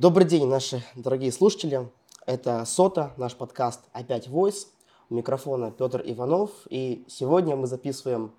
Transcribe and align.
Добрый 0.00 0.26
день, 0.26 0.46
наши 0.46 0.82
дорогие 0.94 1.30
слушатели. 1.30 1.86
Это 2.24 2.64
СОТа, 2.64 3.12
наш 3.18 3.34
подкаст 3.36 3.82
«Опять 3.92 4.28
Voice». 4.28 4.68
У 5.10 5.14
микрофона 5.16 5.70
Петр 5.70 6.00
Иванов. 6.02 6.52
И 6.70 7.04
сегодня 7.06 7.54
мы 7.54 7.66
записываем 7.66 8.32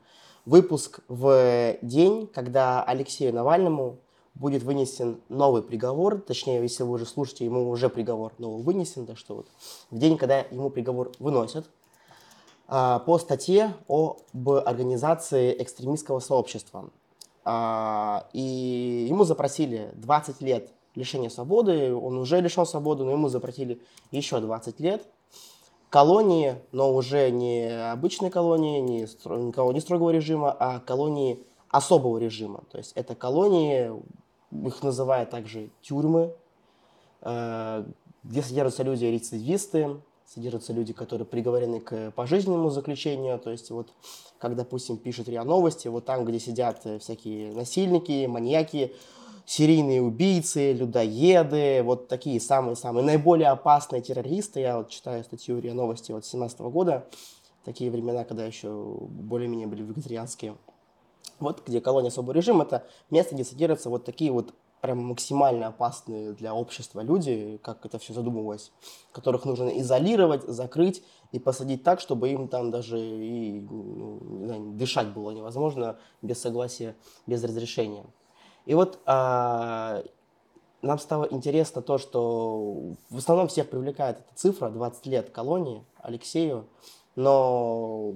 выпуск 0.47 1.02
в 1.07 1.78
день, 1.84 2.25
когда 2.25 2.82
Алексею 2.82 3.32
Навальному 3.36 4.00
будет 4.34 4.64
вынесен 4.64 5.21
новый 5.29 5.61
приговор. 5.61 6.20
Точнее, 6.20 6.64
если 6.64 6.82
вы 6.82 6.93
уже 6.93 7.05
слушаете, 7.05 7.46
ему 7.46 7.70
уже 7.70 7.89
приговор 7.89 8.34
новый 8.39 8.64
вынесен. 8.64 9.05
Так 9.05 9.20
что 9.20 9.36
вот 9.36 9.48
в 9.91 10.00
день, 10.00 10.18
когда 10.18 10.39
ему 10.39 10.71
приговор 10.71 11.12
выносят 11.20 11.70
а, 12.68 12.98
по 12.98 13.20
статье 13.20 13.75
об 13.87 14.50
организации 14.50 15.62
экстремистского 15.62 16.21
сообщества. 16.21 16.89
А, 17.46 18.25
и 18.34 19.06
ему 19.07 19.25
запросили 19.25 19.92
20 19.93 20.42
лет 20.42 20.71
лишения 20.95 21.29
свободы. 21.29 21.93
Он 21.93 22.18
уже 22.18 22.41
лишен 22.41 22.65
свободы, 22.65 23.04
но 23.04 23.11
ему 23.11 23.29
запросили 23.29 23.81
еще 24.11 24.39
20 24.39 24.79
лет 24.79 25.07
колонии, 25.91 26.55
но 26.71 26.95
уже 26.95 27.29
не 27.29 27.67
обычной 27.91 28.31
колонии, 28.31 28.79
не, 28.79 29.01
не 29.01 29.51
колонии 29.51 29.81
строгого 29.81 30.09
режима, 30.09 30.55
а 30.57 30.79
колонии 30.79 31.43
особого 31.69 32.17
режима. 32.17 32.64
То 32.72 32.77
есть 32.77 32.94
это 32.95 33.14
колонии, 33.14 33.91
их 34.52 34.83
называют 34.83 35.30
также 35.30 35.69
тюрьмы, 35.81 36.33
э, 37.22 37.86
где 38.23 38.42
содержатся 38.42 38.83
люди 38.83 39.03
рецидивисты, 39.05 39.97
содержатся 40.25 40.72
люди, 40.72 40.94
которые 40.94 41.25
приговорены 41.25 41.81
к 41.81 42.11
пожизненному 42.11 42.69
заключению. 42.69 43.38
То 43.38 43.52
есть 43.52 43.69
вот, 43.69 43.89
как, 44.39 44.55
допустим, 44.55 44.95
пишет 44.95 45.28
РИА 45.28 45.44
Новости, 45.44 45.89
вот 45.89 46.05
там, 46.05 46.23
где 46.23 46.39
сидят 46.39 46.86
всякие 47.02 47.52
насильники, 47.53 48.26
маньяки, 48.28 48.95
серийные 49.45 50.02
убийцы, 50.02 50.73
людоеды, 50.73 51.81
вот 51.84 52.08
такие 52.08 52.39
самые-самые 52.39 53.03
наиболее 53.03 53.50
опасные 53.50 54.02
террористы. 54.02 54.59
Я 54.59 54.78
вот 54.78 54.89
читаю 54.89 55.23
статью 55.23 55.59
РИА 55.59 55.73
Новости 55.73 56.11
вот 56.11 56.25
17 56.25 56.59
года, 56.61 57.08
такие 57.64 57.92
времена, 57.92 58.23
когда 58.23 58.45
еще 58.45 58.70
более-менее 58.72 59.67
были 59.67 59.83
вегетарианские. 59.83 60.56
Вот 61.39 61.64
где 61.66 61.81
колония 61.81 62.09
особого 62.09 62.33
режима, 62.33 62.64
это 62.64 62.86
место, 63.09 63.36
где 63.36 63.44
содержатся 63.44 63.89
вот 63.89 64.06
такие 64.06 64.31
вот 64.31 64.53
прям 64.81 64.98
максимально 65.00 65.67
опасные 65.67 66.33
для 66.33 66.53
общества 66.53 67.02
люди, 67.02 67.59
как 67.64 67.86
это 67.86 68.00
все 68.00 68.14
задумывалось, 68.14 68.72
которых 69.11 69.45
нужно 69.45 69.70
изолировать, 69.80 70.44
закрыть 70.44 71.03
и 71.31 71.39
посадить 71.39 71.83
так, 71.83 72.00
чтобы 72.00 72.30
им 72.30 72.48
там 72.48 72.72
даже 72.72 73.00
и 73.00 73.61
ну, 73.61 74.45
знаю, 74.45 74.72
дышать 74.73 75.14
было 75.14 75.31
невозможно 75.31 76.00
без 76.22 76.42
согласия, 76.42 76.95
без 77.28 77.44
разрешения. 77.44 78.05
И 78.66 78.73
вот 78.73 79.00
а, 79.06 80.04
нам 80.81 81.00
стало 81.00 81.26
интересно 81.31 81.81
то, 81.81 81.98
что 81.98 82.95
в 83.09 83.17
основном 83.17 83.48
всех 83.48 83.70
привлекает 83.70 84.20
эта 84.20 84.36
цифра, 84.36 84.70
20 84.70 85.06
лет 85.08 85.30
колонии 85.30 85.84
Алексею, 86.02 86.67
но 87.16 88.14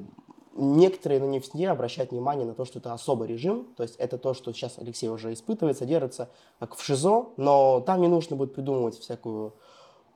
некоторые 0.55 1.19
на 1.19 1.25
них 1.25 1.53
не 1.53 1.65
обращают 1.65 2.11
внимание 2.11 2.45
на 2.45 2.53
то, 2.53 2.65
что 2.65 2.79
это 2.79 2.93
особый 2.93 3.27
режим, 3.27 3.67
то 3.75 3.83
есть 3.83 3.95
это 3.97 4.17
то, 4.17 4.33
что 4.33 4.53
сейчас 4.53 4.77
Алексей 4.77 5.09
уже 5.09 5.33
испытывает, 5.33 5.77
содержится 5.77 6.29
как 6.59 6.75
в 6.75 6.83
ШИЗО, 6.83 7.33
но 7.37 7.81
там 7.81 8.01
не 8.01 8.07
нужно 8.07 8.35
будет 8.35 8.55
придумывать 8.55 8.97
всякую 8.97 9.53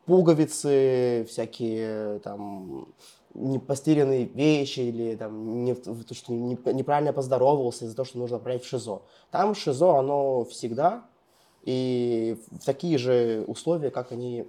пуговицы, 0.05 1.27
всякие 1.30 2.19
там 2.19 2.88
непостиранные 3.33 4.25
вещи 4.25 4.80
или 4.81 5.16
там, 5.16 5.63
не, 5.63 5.75
то, 5.75 6.13
что 6.13 6.33
не, 6.33 6.58
неправильно 6.73 7.13
поздоровался 7.13 7.85
из-за 7.85 7.95
того, 7.95 8.05
что 8.05 8.17
нужно 8.17 8.38
отправить 8.38 8.63
в 8.63 8.67
ШИЗО. 8.67 9.02
Там 9.31 9.55
ШИЗО, 9.55 10.00
оно 10.00 10.45
всегда 10.45 11.06
и 11.63 12.38
в 12.51 12.66
такие 12.66 12.97
же 12.97 13.44
условия, 13.47 13.91
как 13.91 14.12
они 14.12 14.47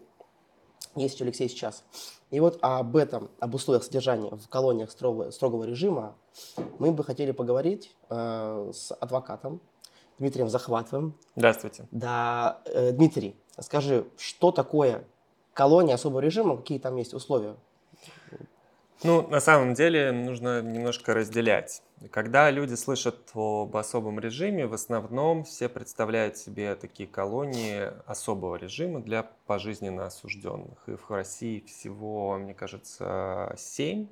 есть 0.96 1.20
у 1.20 1.24
Алексея 1.24 1.48
сейчас. 1.48 1.84
И 2.30 2.40
вот 2.40 2.58
об 2.62 2.96
этом, 2.96 3.30
об 3.40 3.54
условиях 3.54 3.84
содержания 3.84 4.30
в 4.30 4.48
колониях 4.48 4.90
строгого, 4.90 5.30
строгого 5.30 5.64
режима 5.64 6.16
мы 6.78 6.92
бы 6.92 7.02
хотели 7.02 7.32
поговорить 7.32 7.94
э, 8.08 8.70
с 8.72 8.92
адвокатом 8.94 9.60
Дмитрием 10.18 10.48
Захватовым. 10.48 11.14
Здравствуйте. 11.34 11.88
Да, 11.90 12.60
э, 12.66 12.92
Дмитрий, 12.92 13.36
скажи, 13.58 14.06
что 14.16 14.52
такое 14.52 15.04
колония 15.54 15.94
особого 15.94 16.20
режима, 16.20 16.56
какие 16.56 16.78
там 16.78 16.96
есть 16.96 17.14
условия? 17.14 17.56
Ну, 19.02 19.26
на 19.28 19.40
самом 19.40 19.72
деле 19.72 20.12
нужно 20.12 20.60
немножко 20.60 21.14
разделять. 21.14 21.82
Когда 22.10 22.50
люди 22.50 22.74
слышат 22.74 23.30
об 23.34 23.74
особом 23.74 24.20
режиме, 24.20 24.66
в 24.66 24.74
основном 24.74 25.44
все 25.44 25.70
представляют 25.70 26.36
себе 26.36 26.74
такие 26.74 27.08
колонии 27.08 27.88
особого 28.06 28.56
режима 28.56 29.00
для 29.00 29.22
пожизненно 29.46 30.04
осужденных. 30.04 30.78
И 30.86 30.96
в 30.96 31.10
России 31.10 31.64
всего, 31.66 32.36
мне 32.36 32.52
кажется, 32.52 33.54
семь. 33.56 34.08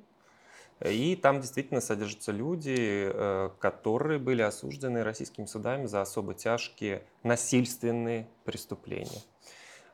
И 0.83 1.15
там 1.15 1.41
действительно 1.41 1.81
содержатся 1.81 2.31
люди, 2.31 3.11
э, 3.13 3.49
которые 3.59 4.17
были 4.17 4.41
осуждены 4.41 5.03
российскими 5.03 5.45
судами 5.45 5.85
за 5.85 6.01
особо 6.01 6.33
тяжкие 6.33 7.03
насильственные 7.21 8.27
преступления. 8.45 9.21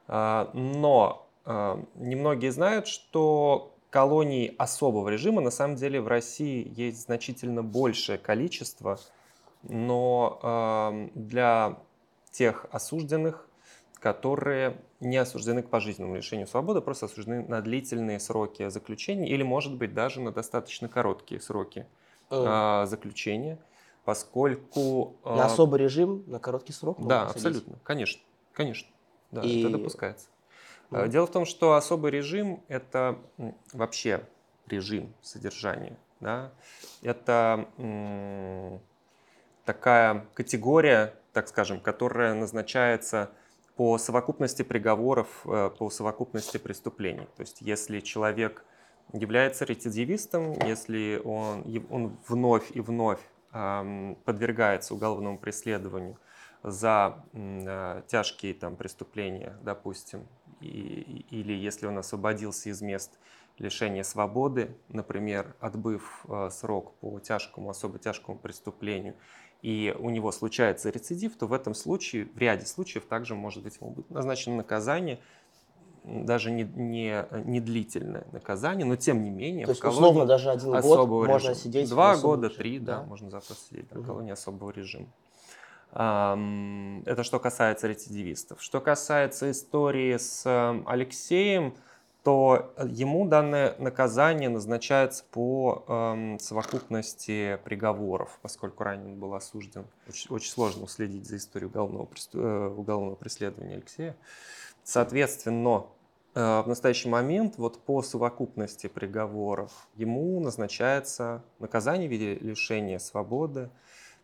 А, 0.08 0.52
но 0.54 1.28
э, 1.46 1.84
немногие 1.96 2.52
знают, 2.52 2.88
что 2.88 3.75
колоний 3.96 4.54
особого 4.58 5.08
режима 5.08 5.40
на 5.40 5.52
самом 5.52 5.78
деле 5.78 6.02
в 6.02 6.10
России 6.10 6.70
есть 6.76 7.04
значительно 7.04 7.64
большее 7.64 8.18
количество, 8.18 9.00
но 9.64 10.38
э, 10.44 11.10
для 11.16 11.78
тех 12.30 12.66
осужденных, 12.72 13.48
которые 14.02 14.82
не 15.00 15.16
осуждены 15.16 15.64
к 15.64 15.70
пожизненному 15.70 16.18
лишению 16.18 16.46
свободы, 16.46 16.82
просто 16.82 17.06
осуждены 17.06 17.48
на 17.48 17.62
длительные 17.62 18.20
сроки 18.20 18.68
заключения 18.68 19.30
или, 19.30 19.44
может 19.44 19.78
быть, 19.78 19.94
даже 19.94 20.20
на 20.20 20.34
достаточно 20.34 20.90
короткие 20.90 21.40
сроки 21.40 21.88
э, 22.32 22.86
заключения, 22.88 23.58
поскольку... 24.04 25.16
Э, 25.24 25.38
на 25.38 25.46
особый 25.46 25.80
режим, 25.80 26.26
на 26.28 26.40
короткий 26.40 26.74
срок? 26.74 26.98
Да, 27.00 27.28
абсолютно, 27.28 27.78
конечно, 27.86 28.22
конечно, 28.52 28.90
да, 29.32 29.42
И... 29.42 29.62
это 29.62 29.70
допускается. 29.70 30.28
Mm. 30.96 31.10
Дело 31.10 31.28
в 31.28 31.32
том, 31.32 31.46
что 31.46 31.74
особый 31.74 32.12
режим– 32.12 32.64
это 32.68 33.18
вообще 33.74 34.22
режим 34.68 35.14
содержания. 35.22 35.98
Да? 36.20 36.52
Это 37.02 37.68
такая 39.66 40.26
категория, 40.34 41.14
так 41.34 41.48
скажем, 41.48 41.80
которая 41.80 42.34
назначается 42.34 43.32
по 43.76 43.98
совокупности 43.98 44.64
приговоров, 44.64 45.28
э, 45.46 45.70
по 45.78 45.90
совокупности 45.90 46.58
преступлений. 46.58 47.28
То 47.36 47.42
есть 47.42 47.58
если 47.60 48.00
человек 48.00 48.64
является 49.12 49.66
рецидивистом, 49.66 50.54
если 50.66 51.22
он, 51.24 51.66
он 51.90 52.18
вновь 52.28 52.72
и 52.72 52.80
вновь 52.80 53.20
подвергается 53.52 54.94
уголовному 54.94 55.38
преследованию 55.38 56.18
за 56.62 57.24
э, 57.32 58.02
тяжкие 58.08 58.54
там, 58.54 58.76
преступления, 58.76 59.56
допустим, 59.62 60.28
и, 60.62 61.26
или 61.30 61.54
если 61.54 61.88
он 61.88 61.98
освободился 61.98 62.70
из 62.70 62.82
мест 62.82 63.18
лишения 63.58 64.04
свободы, 64.04 64.76
например, 64.90 65.56
отбыв 65.60 66.26
э, 66.28 66.50
срок 66.52 66.94
по 66.96 67.20
тяжкому, 67.20 67.70
особо 67.70 68.00
тяжкому 68.00 68.38
преступлению, 68.38 69.16
и 69.62 69.96
у 69.98 70.10
него 70.10 70.32
случается 70.32 70.90
рецидив, 70.90 71.36
то 71.38 71.48
в 71.48 71.54
этом 71.54 71.74
случае, 71.74 72.26
в 72.26 72.38
ряде 72.38 72.66
случаев, 72.66 73.06
также 73.06 73.36
может 73.36 73.64
быть 73.64 73.78
ему 73.80 73.92
будет 73.92 74.10
назначено 74.10 74.58
наказание, 74.58 75.20
даже 76.04 76.52
не, 76.52 76.64
не, 76.64 77.26
не 77.46 77.60
длительное 77.60 78.28
наказание, 78.32 78.86
но 78.86 78.96
тем 78.96 79.24
не 79.24 79.32
менее. 79.32 79.66
То 79.66 79.72
есть, 79.72 79.84
условно, 79.84 80.26
даже 80.26 80.52
один 80.52 80.80
год 80.82 81.08
можно 81.08 81.38
режима. 81.38 81.56
сидеть. 81.56 81.90
Два 81.90 82.18
года, 82.18 82.50
три, 82.50 82.78
да, 82.78 83.00
да, 83.00 83.04
можно 83.06 83.32
запросто 83.32 83.66
сидеть 83.70 83.92
в 83.92 84.00
угу. 84.00 84.06
колонии 84.06 84.32
особого 84.32 84.70
режима. 84.70 85.08
Это 85.96 87.24
что 87.24 87.40
касается 87.40 87.88
рецидивистов. 87.88 88.62
Что 88.62 88.82
касается 88.82 89.50
истории 89.50 90.18
с 90.18 90.44
Алексеем, 90.86 91.74
то 92.26 92.74
ему 92.84 93.28
данное 93.28 93.76
наказание 93.78 94.50
назначается 94.50 95.24
по 95.30 95.86
эм, 95.88 96.40
совокупности 96.40 97.60
приговоров, 97.64 98.40
поскольку 98.42 98.84
ранее 98.84 99.14
он 99.14 99.20
был 99.20 99.36
осужден. 99.36 99.86
Очень, 100.10 100.34
очень 100.34 100.52
сложно 100.52 100.86
уследить 100.86 101.28
за 101.28 101.38
историей 101.38 101.68
уголовного, 101.68 102.10
э, 102.34 102.74
уголовного 102.76 103.16
преследования 103.16 103.76
Алексея. 103.76 104.18
Соответственно, 104.84 105.86
э, 106.34 106.62
в 106.62 106.68
настоящий 106.68 107.10
момент 107.10 107.60
вот 107.60 107.80
по 107.86 108.02
совокупности 108.02 108.88
приговоров 108.88 109.88
ему 109.96 110.40
назначается 110.40 111.44
наказание 111.60 112.10
в 112.10 112.12
виде 112.12 112.34
лишения 112.34 112.98
свободы 112.98 113.70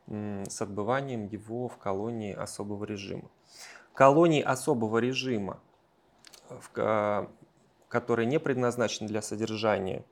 с 0.08 0.62
отбыванием 0.62 1.26
его 1.28 1.68
в 1.68 1.78
колонии 1.78 2.34
особого 2.34 2.86
режима. 2.86 3.30
Колонии 3.94 4.42
особого 4.42 4.98
режима, 4.98 5.60
которые 7.88 8.26
не 8.26 8.40
предназначены 8.40 9.08
для 9.08 9.22
содержания 9.22 10.04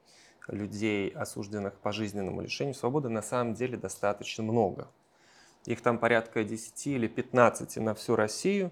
людей, 0.47 1.09
осужденных 1.09 1.75
по 1.79 1.91
жизненному 1.91 2.41
лишению 2.41 2.75
свободы, 2.75 3.09
на 3.09 3.21
самом 3.21 3.53
деле 3.53 3.77
достаточно 3.77 4.43
много. 4.43 4.89
Их 5.65 5.81
там 5.81 5.97
порядка 5.97 6.43
10 6.43 6.87
или 6.87 7.07
15 7.07 7.77
на 7.77 7.93
всю 7.93 8.15
Россию. 8.15 8.71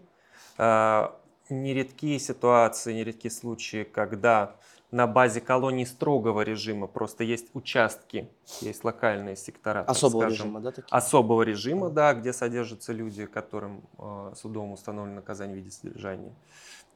А, 0.58 1.19
нередкие 1.50 2.19
ситуации, 2.19 2.94
нередкие 2.94 3.31
случаи, 3.31 3.84
когда 3.84 4.56
на 4.92 5.06
базе 5.06 5.42
колонии 5.42 5.84
строгого 5.84 6.42
режима 6.42 6.88
просто 6.88 7.24
есть 7.24 7.48
участки, 7.54 8.30
есть 8.62 8.84
локальные 8.84 9.36
сектора. 9.36 9.81
Особого 9.81 10.22
скажем, 10.22 10.45
режима, 10.45 10.60
да? 10.62 10.72
Такие? 10.72 10.89
Особого 10.89 11.42
режима, 11.42 11.89
да, 11.89 12.13
где 12.13 12.31
содержатся 12.31 12.94
люди, 12.94 13.25
которым 13.25 13.84
э, 13.98 14.34
судом 14.36 14.72
установлено 14.72 15.16
наказание 15.16 15.56
в 15.56 15.60
виде 15.60 15.72
содержания, 15.72 16.34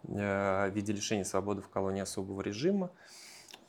э, 0.08 0.70
в 0.70 0.74
виде 0.74 0.94
лишения 0.94 1.26
свободы 1.26 1.62
в 1.62 1.70
колонии 1.70 2.02
особого 2.02 2.42
режима. 2.42 2.92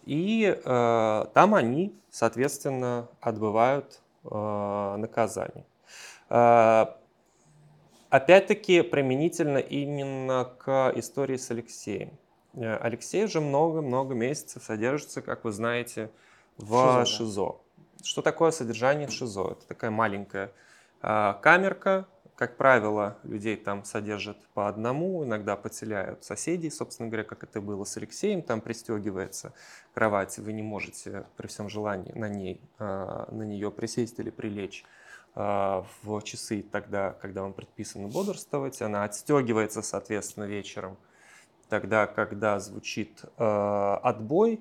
И 0.04 0.56
э, 0.64 1.24
там 1.34 1.54
они, 1.54 1.94
соответственно, 2.10 3.08
отбывают 3.20 4.00
э, 4.24 4.96
наказание. 4.98 5.64
Э, 6.28 6.86
опять-таки 8.08 8.82
применительно 8.82 9.58
именно 9.58 10.44
к 10.58 10.92
истории 10.94 11.36
с 11.36 11.50
Алексеем. 11.50 12.18
Э, 12.54 12.76
Алексей 12.76 13.24
уже 13.24 13.40
много-много 13.40 14.14
месяцев 14.14 14.62
содержится, 14.62 15.22
как 15.22 15.44
вы 15.44 15.52
знаете, 15.52 16.10
в 16.58 17.04
ШИЗО. 17.04 17.06
ШИЗО. 17.06 17.56
Что 18.02 18.22
такое 18.22 18.50
содержание 18.50 19.06
в 19.06 19.12
ШИЗО? 19.12 19.52
Это 19.52 19.66
такая 19.66 19.90
маленькая 19.90 20.52
э, 21.02 21.34
камерка, 21.40 22.06
как 22.42 22.56
правило, 22.56 23.18
людей 23.22 23.56
там 23.56 23.84
содержат 23.84 24.36
по 24.54 24.66
одному, 24.66 25.22
иногда 25.22 25.54
подселяют 25.54 26.24
соседей, 26.24 26.70
собственно 26.70 27.08
говоря, 27.08 27.24
как 27.24 27.44
это 27.44 27.60
было 27.60 27.84
с 27.84 27.96
Алексеем, 27.96 28.42
там 28.42 28.60
пристегивается 28.60 29.52
кровать, 29.94 30.38
вы 30.38 30.52
не 30.52 30.62
можете 30.62 31.24
при 31.36 31.46
всем 31.46 31.68
желании 31.68 32.12
на 32.12 32.28
ней, 32.28 32.60
а, 32.80 33.28
на 33.30 33.42
нее 33.42 33.70
присесть 33.70 34.18
или 34.18 34.30
прилечь 34.30 34.84
а, 35.36 35.86
в 36.02 36.20
часы 36.22 36.62
тогда, 36.62 37.16
когда 37.22 37.42
вам 37.42 37.52
предписано 37.52 38.08
бодрствовать, 38.08 38.82
она 38.82 39.04
отстегивается, 39.04 39.82
соответственно, 39.82 40.44
вечером, 40.44 40.96
тогда, 41.72 42.06
когда 42.06 42.60
звучит 42.60 43.24
а, 43.38 43.98
отбой, 44.02 44.60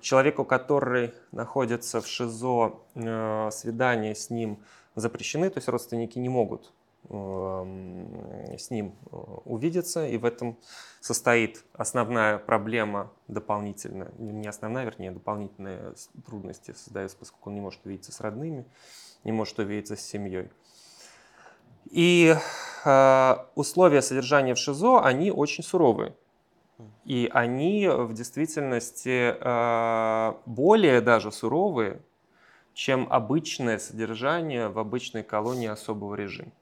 человеку, 0.00 0.44
который 0.44 1.12
находится 1.32 2.00
в 2.00 2.06
ШИЗО, 2.06 3.50
свидание 3.50 4.14
с 4.14 4.30
ним 4.30 4.58
запрещены, 4.94 5.50
то 5.50 5.58
есть 5.58 5.68
родственники 5.68 6.18
не 6.18 6.28
могут 6.28 6.72
Эм, 7.08 8.56
с 8.56 8.70
ним 8.70 8.94
э, 9.10 9.16
увидеться, 9.44 10.06
и 10.06 10.16
в 10.16 10.24
этом 10.24 10.56
состоит 11.00 11.64
основная 11.72 12.38
проблема 12.38 13.10
дополнительная, 13.26 14.12
не 14.18 14.46
основная, 14.46 14.84
вернее, 14.84 15.10
дополнительные 15.10 15.94
трудности 16.24 16.72
создаются, 16.72 17.16
поскольку 17.16 17.50
он 17.50 17.56
не 17.56 17.60
может 17.60 17.84
увидеться 17.84 18.12
с 18.12 18.20
родными, 18.20 18.64
не 19.24 19.32
может 19.32 19.58
увидеться 19.58 19.96
с 19.96 20.00
семьей. 20.00 20.48
И 21.90 22.36
э, 22.84 23.36
условия 23.56 24.00
содержания 24.00 24.54
в 24.54 24.58
ШИЗО, 24.58 25.04
они 25.04 25.32
очень 25.32 25.64
суровые. 25.64 26.14
И 27.04 27.30
они 27.32 27.88
в 27.88 28.12
действительности 28.12 29.34
э, 29.38 30.34
более 30.46 31.00
даже 31.00 31.32
суровые, 31.32 32.00
чем 32.74 33.06
обычное 33.10 33.78
содержание 33.78 34.68
в 34.68 34.78
обычной 34.78 35.22
колонии 35.22 35.68
особого 35.68 36.14
режима. 36.14 36.52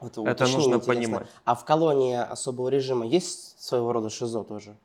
Вот 0.00 0.18
это 0.18 0.44
нужно 0.46 0.76
интересно. 0.76 0.94
понимать. 0.94 1.26
А 1.44 1.54
в 1.54 1.64
колонии 1.64 2.16
особого 2.16 2.68
режима 2.68 3.06
есть 3.06 3.60
своего 3.62 3.92
рода 3.92 4.10
ШИЗО 4.10 4.44
тоже? 4.44 4.76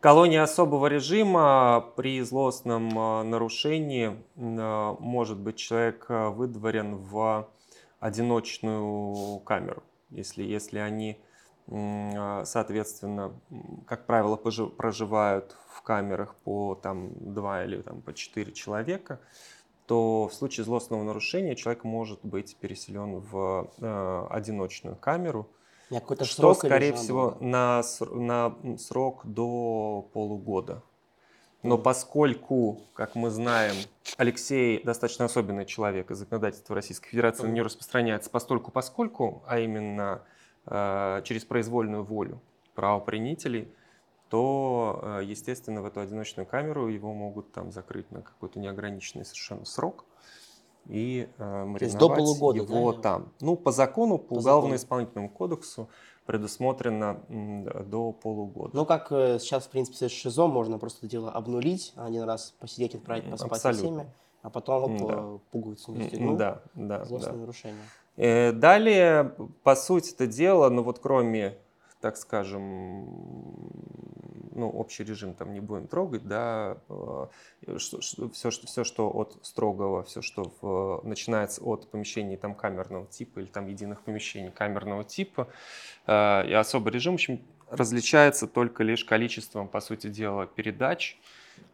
Колония 0.00 0.42
особого 0.42 0.86
режима 0.88 1.82
при 1.96 2.20
злостном 2.20 2.90
э, 2.98 3.22
нарушении 3.22 4.12
э, 4.36 4.96
может 4.98 5.38
быть 5.38 5.56
человек 5.56 6.04
э, 6.10 6.28
выдворен 6.28 6.96
в 6.96 7.48
одиночную 8.00 9.38
камеру, 9.40 9.82
если, 10.10 10.42
если 10.42 10.78
они, 10.78 11.18
соответственно, 11.66 13.32
как 13.86 14.06
правило, 14.06 14.36
проживают 14.36 15.56
в 15.68 15.82
камерах 15.82 16.34
по 16.36 16.74
там, 16.74 17.12
два 17.34 17.64
или 17.64 17.80
там, 17.80 18.02
по 18.02 18.12
четыре 18.12 18.52
человека, 18.52 19.20
то 19.86 20.28
в 20.28 20.34
случае 20.34 20.64
злостного 20.64 21.02
нарушения 21.02 21.56
человек 21.56 21.84
может 21.84 22.20
быть 22.24 22.56
переселен 22.56 23.18
в 23.18 23.70
э, 23.78 24.26
одиночную 24.30 24.96
камеру, 24.96 25.48
что, 26.24 26.54
срок 26.54 26.58
скорее 26.58 26.92
всего, 26.94 27.36
на, 27.40 27.82
на 28.00 28.56
срок 28.78 29.22
до 29.24 30.08
полугода. 30.12 30.82
Но 31.62 31.78
поскольку, 31.78 32.82
как 32.92 33.14
мы 33.14 33.30
знаем, 33.30 33.74
Алексей 34.18 34.82
достаточно 34.82 35.24
особенный 35.24 35.64
человек, 35.64 36.10
и 36.10 36.14
законодательство 36.14 36.74
Российской 36.74 37.08
Федерации 37.08 37.46
нее 37.48 37.62
распространяется 37.62 38.28
постольку 38.28 38.70
поскольку, 38.70 39.42
а 39.46 39.58
именно 39.58 40.22
через 40.66 41.44
произвольную 41.44 42.04
волю 42.04 42.40
правоприменителей, 42.74 43.68
то, 44.28 45.00
э, 45.02 45.20
естественно, 45.24 45.82
в 45.82 45.86
эту 45.86 46.00
одиночную 46.00 46.46
камеру 46.46 46.88
его 46.88 47.12
могут 47.12 47.52
там 47.52 47.70
закрыть 47.70 48.10
на 48.10 48.22
какой-то 48.22 48.58
неограниченный 48.58 49.24
совершенно 49.24 49.64
срок 49.64 50.04
и 50.86 51.28
э, 51.38 51.64
мариновать 51.64 51.98
до 51.98 52.08
полугода, 52.08 52.58
его 52.58 52.92
да? 52.94 53.00
там. 53.00 53.32
Ну, 53.40 53.56
по 53.56 53.70
закону, 53.70 54.18
по, 54.18 54.34
по 54.34 54.38
уголовно-исполнительному 54.38 55.28
кодексу 55.28 55.88
предусмотрено 56.26 57.20
до 57.28 58.12
полугода. 58.12 58.70
Ну, 58.74 58.86
как 58.86 59.12
э, 59.12 59.38
сейчас, 59.38 59.66
в 59.66 59.70
принципе, 59.70 60.08
с 60.08 60.10
ШИЗО 60.10 60.46
можно 60.46 60.78
просто 60.78 61.06
дело 61.06 61.30
обнулить, 61.30 61.92
один 61.96 62.24
раз 62.24 62.54
посидеть, 62.58 62.94
отправить, 62.94 63.30
поспать 63.30 63.52
Абсолютно. 63.52 63.82
со 63.82 63.86
всеми, 63.86 64.12
а 64.42 64.50
потом 64.50 65.00
оп, 65.00 65.08
да. 65.08 65.38
пуговицу 65.52 65.92
настегнул. 65.92 66.36
Да, 66.36 66.62
да, 66.74 67.04
Злостное 67.04 67.34
да. 67.34 67.38
нарушение. 67.38 67.84
Э, 68.16 68.52
далее, 68.52 69.34
по 69.62 69.74
сути 69.74 70.12
это 70.14 70.26
дело, 70.26 70.68
ну 70.68 70.82
вот 70.82 70.98
кроме 71.00 71.58
так 72.04 72.18
скажем, 72.18 73.06
ну, 74.54 74.68
общий 74.68 75.04
режим 75.04 75.32
там 75.32 75.54
не 75.54 75.60
будем 75.60 75.86
трогать, 75.86 76.28
да, 76.28 76.76
э, 76.90 77.78
что, 77.78 78.02
что, 78.02 78.28
все, 78.28 78.50
что, 78.50 78.66
все, 78.66 78.82
от 78.82 79.38
строгого, 79.40 80.02
все, 80.02 80.20
что 80.20 80.52
в, 80.60 81.00
начинается 81.04 81.62
от 81.64 81.90
помещений 81.90 82.36
там 82.36 82.54
камерного 82.54 83.06
типа 83.06 83.40
или 83.40 83.46
там 83.46 83.68
единых 83.68 84.02
помещений 84.02 84.50
камерного 84.50 85.02
типа, 85.02 85.48
э, 86.06 86.46
и 86.46 86.52
особый 86.52 86.92
режим, 86.92 87.14
в 87.14 87.16
общем, 87.16 87.40
различается 87.70 88.46
только 88.46 88.82
лишь 88.84 89.06
количеством, 89.06 89.66
по 89.66 89.80
сути 89.80 90.08
дела, 90.08 90.46
передач, 90.46 91.18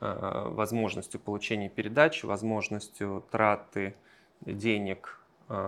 э, 0.00 0.46
возможностью 0.50 1.18
получения 1.18 1.68
передач, 1.68 2.22
возможностью 2.22 3.24
траты 3.32 3.96
денег 4.42 5.19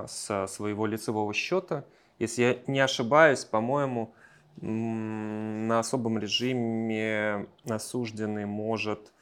со 0.06 0.46
своего 0.46 0.86
лицевого 0.86 1.32
счета. 1.34 1.84
Если 2.18 2.42
я 2.42 2.58
не 2.66 2.80
ошибаюсь, 2.80 3.44
по-моему, 3.44 4.12
на 4.60 5.78
особом 5.78 6.18
режиме 6.18 7.46
осужденный 7.68 8.46
может 8.46 9.12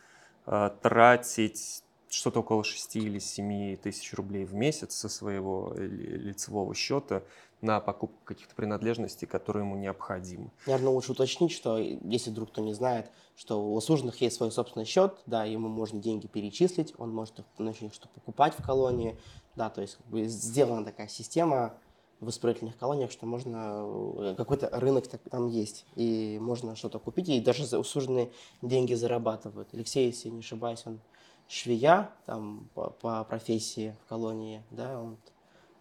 э, 0.46 0.70
тратить 0.82 1.82
что-то 2.08 2.40
около 2.40 2.64
6 2.64 2.96
или 2.96 3.18
7 3.18 3.76
тысяч 3.76 4.12
рублей 4.14 4.44
в 4.44 4.54
месяц 4.54 4.94
со 4.94 5.08
своего 5.08 5.72
лицевого 5.76 6.74
счета 6.74 7.22
на 7.60 7.78
покупку 7.80 8.18
каких-то 8.24 8.54
принадлежностей, 8.54 9.26
которые 9.26 9.64
ему 9.64 9.76
необходимы. 9.76 10.50
Наверное, 10.66 10.90
лучше 10.90 11.12
уточнить, 11.12 11.52
что 11.52 11.78
если 11.78 12.30
вдруг 12.30 12.50
кто 12.50 12.62
не 12.62 12.72
знает, 12.72 13.10
что 13.36 13.62
у 13.62 13.76
осужденных 13.76 14.20
есть 14.20 14.36
свой 14.36 14.50
собственный 14.50 14.86
счет, 14.86 15.18
да, 15.26 15.44
ему 15.44 15.68
можно 15.68 16.00
деньги 16.00 16.26
перечислить, 16.26 16.94
он 16.98 17.10
может 17.12 17.44
начать 17.58 17.94
что 17.94 18.08
покупать 18.08 18.54
в 18.58 18.64
колонии, 18.64 19.18
да, 19.56 19.70
то 19.70 19.80
есть 19.80 19.96
как 19.96 20.06
бы 20.06 20.24
сделана 20.24 20.84
такая 20.84 21.08
система, 21.08 21.74
в 22.20 22.28
исправительных 22.28 22.76
колониях, 22.76 23.10
что 23.10 23.26
можно, 23.26 23.86
э, 24.18 24.34
какой-то 24.36 24.68
рынок 24.72 25.08
там 25.08 25.48
есть, 25.48 25.86
и 25.96 26.38
можно 26.40 26.76
что-то 26.76 26.98
купить, 26.98 27.28
и 27.28 27.40
даже 27.40 27.64
за 27.64 27.78
усуженные 27.78 28.30
деньги 28.62 28.94
зарабатывают. 28.94 29.68
Алексей, 29.72 30.06
если 30.06 30.28
не 30.28 30.40
ошибаюсь, 30.40 30.82
он 30.84 31.00
швея 31.48 32.10
там 32.26 32.68
по, 32.74 32.90
по 32.90 33.24
профессии 33.24 33.96
в 34.04 34.08
колонии, 34.08 34.62
да, 34.70 35.00
он 35.00 35.16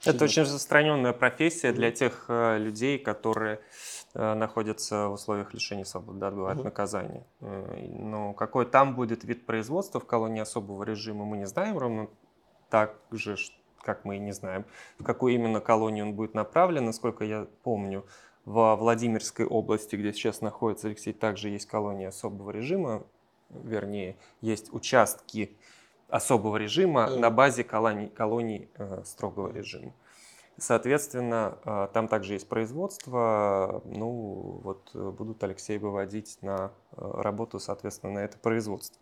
это 0.05 0.23
очень 0.23 0.43
распространенная 0.43 1.11
профессия 1.11 1.73
для 1.73 1.91
тех 1.91 2.25
э, 2.29 2.57
людей, 2.57 2.97
которые 2.97 3.59
э, 4.13 4.33
находятся 4.33 5.09
в 5.09 5.13
условиях 5.13 5.53
лишения 5.53 5.83
свободы, 5.83 6.19
да, 6.19 6.29
отбывают 6.29 6.61
mm-hmm. 6.61 6.63
наказание. 6.63 7.27
Э, 7.41 7.85
но 7.99 8.33
какой 8.33 8.65
там 8.65 8.95
будет 8.95 9.25
вид 9.25 9.45
производства 9.45 9.99
в 9.99 10.05
колонии 10.05 10.39
особого 10.39 10.83
режима, 10.83 11.25
мы 11.25 11.37
не 11.37 11.47
знаем 11.47 11.77
ровно 11.77 12.07
так 12.69 12.95
же, 13.11 13.35
как 13.81 14.05
мы 14.05 14.17
и 14.17 14.19
не 14.19 14.31
знаем, 14.31 14.65
в 14.97 15.03
какую 15.03 15.33
именно 15.33 15.59
колонию 15.61 16.05
он 16.05 16.13
будет 16.13 16.33
направлен. 16.33 16.85
Насколько 16.85 17.25
я 17.25 17.47
помню, 17.63 18.05
в 18.45 18.75
Владимирской 18.75 19.45
области, 19.45 19.95
где 19.95 20.13
сейчас 20.13 20.41
находится 20.41 20.87
Алексей, 20.87 21.13
также 21.13 21.49
есть 21.49 21.67
колония 21.67 22.09
особого 22.09 22.51
режима, 22.51 23.03
вернее, 23.49 24.15
есть 24.41 24.73
участки 24.73 25.55
особого 26.07 26.57
режима 26.57 27.07
mm. 27.09 27.19
на 27.19 27.29
базе 27.29 27.63
колоний, 27.63 28.09
колоний 28.09 28.69
э, 28.77 29.03
строгого 29.05 29.51
режима. 29.53 29.93
Соответственно, 30.57 31.57
э, 31.63 31.87
там 31.93 32.07
также 32.07 32.33
есть 32.33 32.47
производство. 32.49 33.81
Ну, 33.85 34.59
вот 34.63 34.89
э, 34.93 35.11
будут 35.11 35.43
Алексей 35.43 35.77
выводить 35.77 36.37
на 36.41 36.71
э, 36.91 37.21
работу, 37.21 37.59
соответственно, 37.59 38.13
на 38.13 38.19
это 38.19 38.37
производство. 38.37 38.99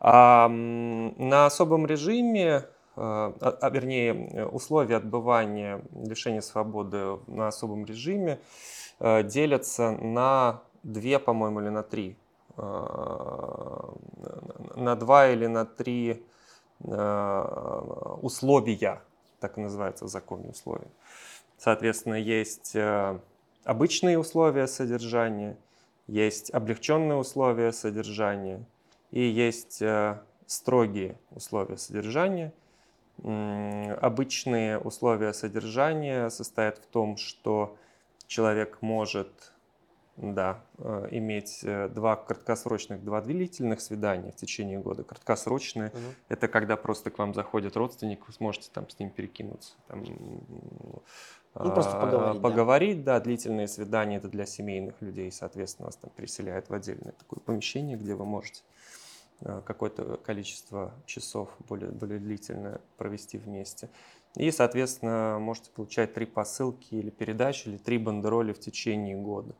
А 0.00 0.48
на 0.48 1.46
особом 1.46 1.86
режиме 1.86 2.64
а, 2.96 3.32
а 3.40 3.70
вернее, 3.70 4.46
условия 4.46 4.96
отбывания 4.96 5.82
лишения 5.94 6.40
свободы 6.40 7.18
на 7.26 7.48
особом 7.48 7.84
режиме 7.84 8.38
делятся 9.00 9.92
на 9.92 10.62
две, 10.82 11.18
по-моему, 11.18 11.60
или 11.60 11.68
на 11.70 11.82
три. 11.82 12.16
На 14.76 14.96
два 14.96 15.28
или 15.28 15.46
на 15.46 15.64
три 15.64 16.22
условия, 18.20 19.00
так 19.40 19.56
и 19.56 19.60
называется 19.60 20.04
в 20.04 20.08
условия. 20.50 20.90
Соответственно, 21.56 22.16
есть 22.16 22.76
обычные 23.64 24.18
условия 24.18 24.66
содержания, 24.66 25.56
есть 26.08 26.50
облегченные 26.52 27.16
условия 27.16 27.72
содержания 27.72 28.64
и 29.12 29.22
есть 29.22 29.82
строгие 30.46 31.16
условия 31.30 31.78
содержания. 31.78 32.52
Обычные 33.18 34.78
условия 34.78 35.32
содержания 35.32 36.28
состоят 36.30 36.78
в 36.78 36.86
том, 36.86 37.16
что 37.16 37.76
человек 38.26 38.78
может 38.80 39.52
да, 40.16 40.60
э, 40.78 41.08
иметь 41.12 41.60
э, 41.62 41.88
два 41.88 42.16
краткосрочных, 42.16 43.02
два 43.02 43.20
длительных 43.20 43.80
свидания 43.80 44.30
в 44.30 44.36
течение 44.36 44.78
года. 44.78 45.04
Краткосрочные 45.04 45.88
угу.– 45.88 45.98
это 46.28 46.48
когда 46.48 46.76
просто 46.76 47.10
к 47.10 47.18
вам 47.18 47.34
заходит 47.34 47.76
родственник, 47.76 48.26
вы 48.26 48.32
сможете 48.34 48.70
там 48.72 48.88
с 48.88 48.98
ним 48.98 49.10
перекинуться. 49.10 49.74
Там, 49.88 50.04
ну, 51.54 51.72
просто 51.72 51.98
поговорить. 51.98 52.42
Поговорить, 52.42 53.04
да. 53.04 53.18
да. 53.18 53.24
Длительные 53.24 53.68
свидания– 53.68 54.16
это 54.18 54.28
для 54.28 54.44
семейных 54.44 55.00
людей, 55.00 55.32
соответственно, 55.32 55.86
вас 55.86 55.96
там 55.96 56.10
переселяют 56.14 56.68
в 56.68 56.74
отдельное 56.74 57.12
такое 57.12 57.40
помещение, 57.40 57.96
где 57.96 58.14
вы 58.14 58.26
можете 58.26 58.62
какое-то 59.64 60.18
количество 60.18 60.92
часов 61.06 61.50
более, 61.68 61.90
более 61.90 62.18
длительное 62.18 62.80
провести 62.96 63.38
вместе. 63.38 63.88
И, 64.36 64.50
соответственно, 64.50 65.38
можете 65.38 65.70
получать 65.70 66.14
три 66.14 66.24
посылки 66.24 66.94
или 66.94 67.10
передачи, 67.10 67.68
или 67.68 67.76
три 67.76 67.98
бандероли 67.98 68.52
в 68.52 68.60
течение 68.60 69.16
года. 69.16 69.54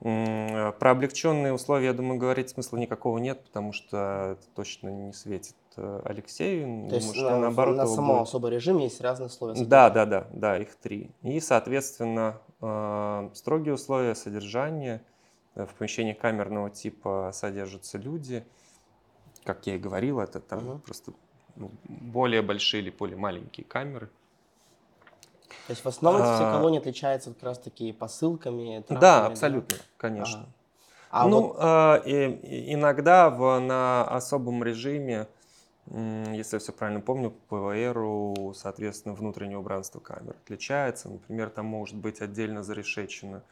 Э, 0.00 0.72
про 0.72 0.92
облегченные 0.92 1.52
условия, 1.52 1.86
я 1.86 1.92
думаю, 1.92 2.18
говорить 2.18 2.50
смысла 2.50 2.78
никакого 2.78 3.18
нет, 3.18 3.44
потому 3.44 3.72
что 3.72 4.36
это 4.38 4.46
точно 4.54 4.88
не 4.88 5.12
светит 5.12 5.56
э, 5.76 6.00
Алексею. 6.04 6.88
То 6.88 6.94
есть 6.96 7.14
что, 7.14 7.30
на, 7.30 7.38
наоборот, 7.40 7.76
на 7.76 7.86
самом 7.86 8.18
будет... 8.18 8.28
особый 8.28 8.50
режим 8.52 8.78
есть 8.78 9.00
разные 9.02 9.26
условия? 9.26 9.62
Да, 9.62 9.90
да, 9.90 10.06
да, 10.06 10.26
да, 10.32 10.58
их 10.58 10.74
три. 10.76 11.10
И, 11.22 11.40
соответственно, 11.40 12.40
строгие 13.34 13.74
условия 13.74 14.14
содержания. 14.14 15.02
В 15.54 15.72
помещении 15.78 16.12
камерного 16.12 16.68
типа 16.68 17.30
содержатся 17.32 17.98
люди– 17.98 18.44
как 19.46 19.66
я 19.66 19.76
и 19.76 19.78
говорил, 19.78 20.20
это 20.20 20.40
там 20.40 20.68
угу. 20.68 20.78
просто 20.80 21.12
ну, 21.54 21.70
более 21.84 22.42
большие 22.42 22.82
или 22.82 22.90
более 22.90 23.16
маленькие 23.16 23.64
камеры. 23.64 24.10
То 25.66 25.72
есть 25.72 25.84
в 25.84 25.88
основном 25.88 26.22
а, 26.22 26.34
все 26.34 26.44
колонии 26.44 26.78
отличаются 26.78 27.32
как 27.32 27.42
раз 27.42 27.58
таки 27.58 27.92
посылками? 27.92 28.82
Травмами, 28.82 29.00
да, 29.00 29.26
абсолютно, 29.26 29.78
да? 29.78 29.84
конечно. 29.96 30.40
Ага. 30.40 30.48
А 31.10 31.28
ну, 31.28 31.52
вот... 31.52 32.06
и, 32.06 32.74
иногда 32.74 33.30
в, 33.30 33.58
на 33.60 34.04
особом 34.04 34.62
режиме, 34.62 35.28
если 35.86 36.56
я 36.56 36.58
все 36.58 36.72
правильно 36.72 37.00
помню, 37.00 37.30
по 37.48 37.70
ПВРу, 37.70 38.52
соответственно, 38.54 39.14
внутреннее 39.14 39.58
убранство 39.58 40.00
камер 40.00 40.36
отличается. 40.44 41.08
Например, 41.08 41.48
там 41.48 41.66
может 41.66 41.96
быть 41.96 42.20
отдельно 42.20 42.62
зарешечена 42.62 43.42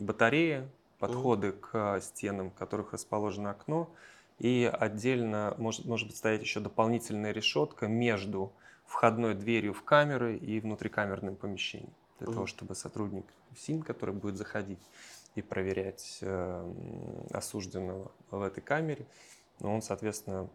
батарея, 0.00 0.68
подходы 0.98 1.52
к 1.52 2.00
стенам, 2.00 2.50
в 2.50 2.54
которых 2.54 2.92
расположено 2.92 3.50
окно, 3.50 3.90
и 4.38 4.70
отдельно 4.72 5.54
может, 5.58 5.84
может 5.84 6.08
быть 6.08 6.16
стоять 6.16 6.42
еще 6.42 6.60
дополнительная 6.60 7.32
решетка 7.32 7.88
между 7.88 8.52
входной 8.86 9.34
дверью 9.34 9.74
в 9.74 9.82
камеры 9.82 10.36
и 10.36 10.60
внутрикамерным 10.60 11.36
помещением, 11.36 11.92
для 12.18 12.32
того, 12.32 12.46
чтобы 12.46 12.74
сотрудник 12.74 13.26
СИН, 13.56 13.82
который 13.82 14.14
будет 14.14 14.36
заходить 14.36 14.80
и 15.34 15.42
проверять 15.42 16.18
э, 16.20 17.26
осужденного 17.32 18.10
в 18.30 18.42
этой 18.42 18.60
камере, 18.60 19.06
он, 19.60 19.82
соответственно, 19.82 20.48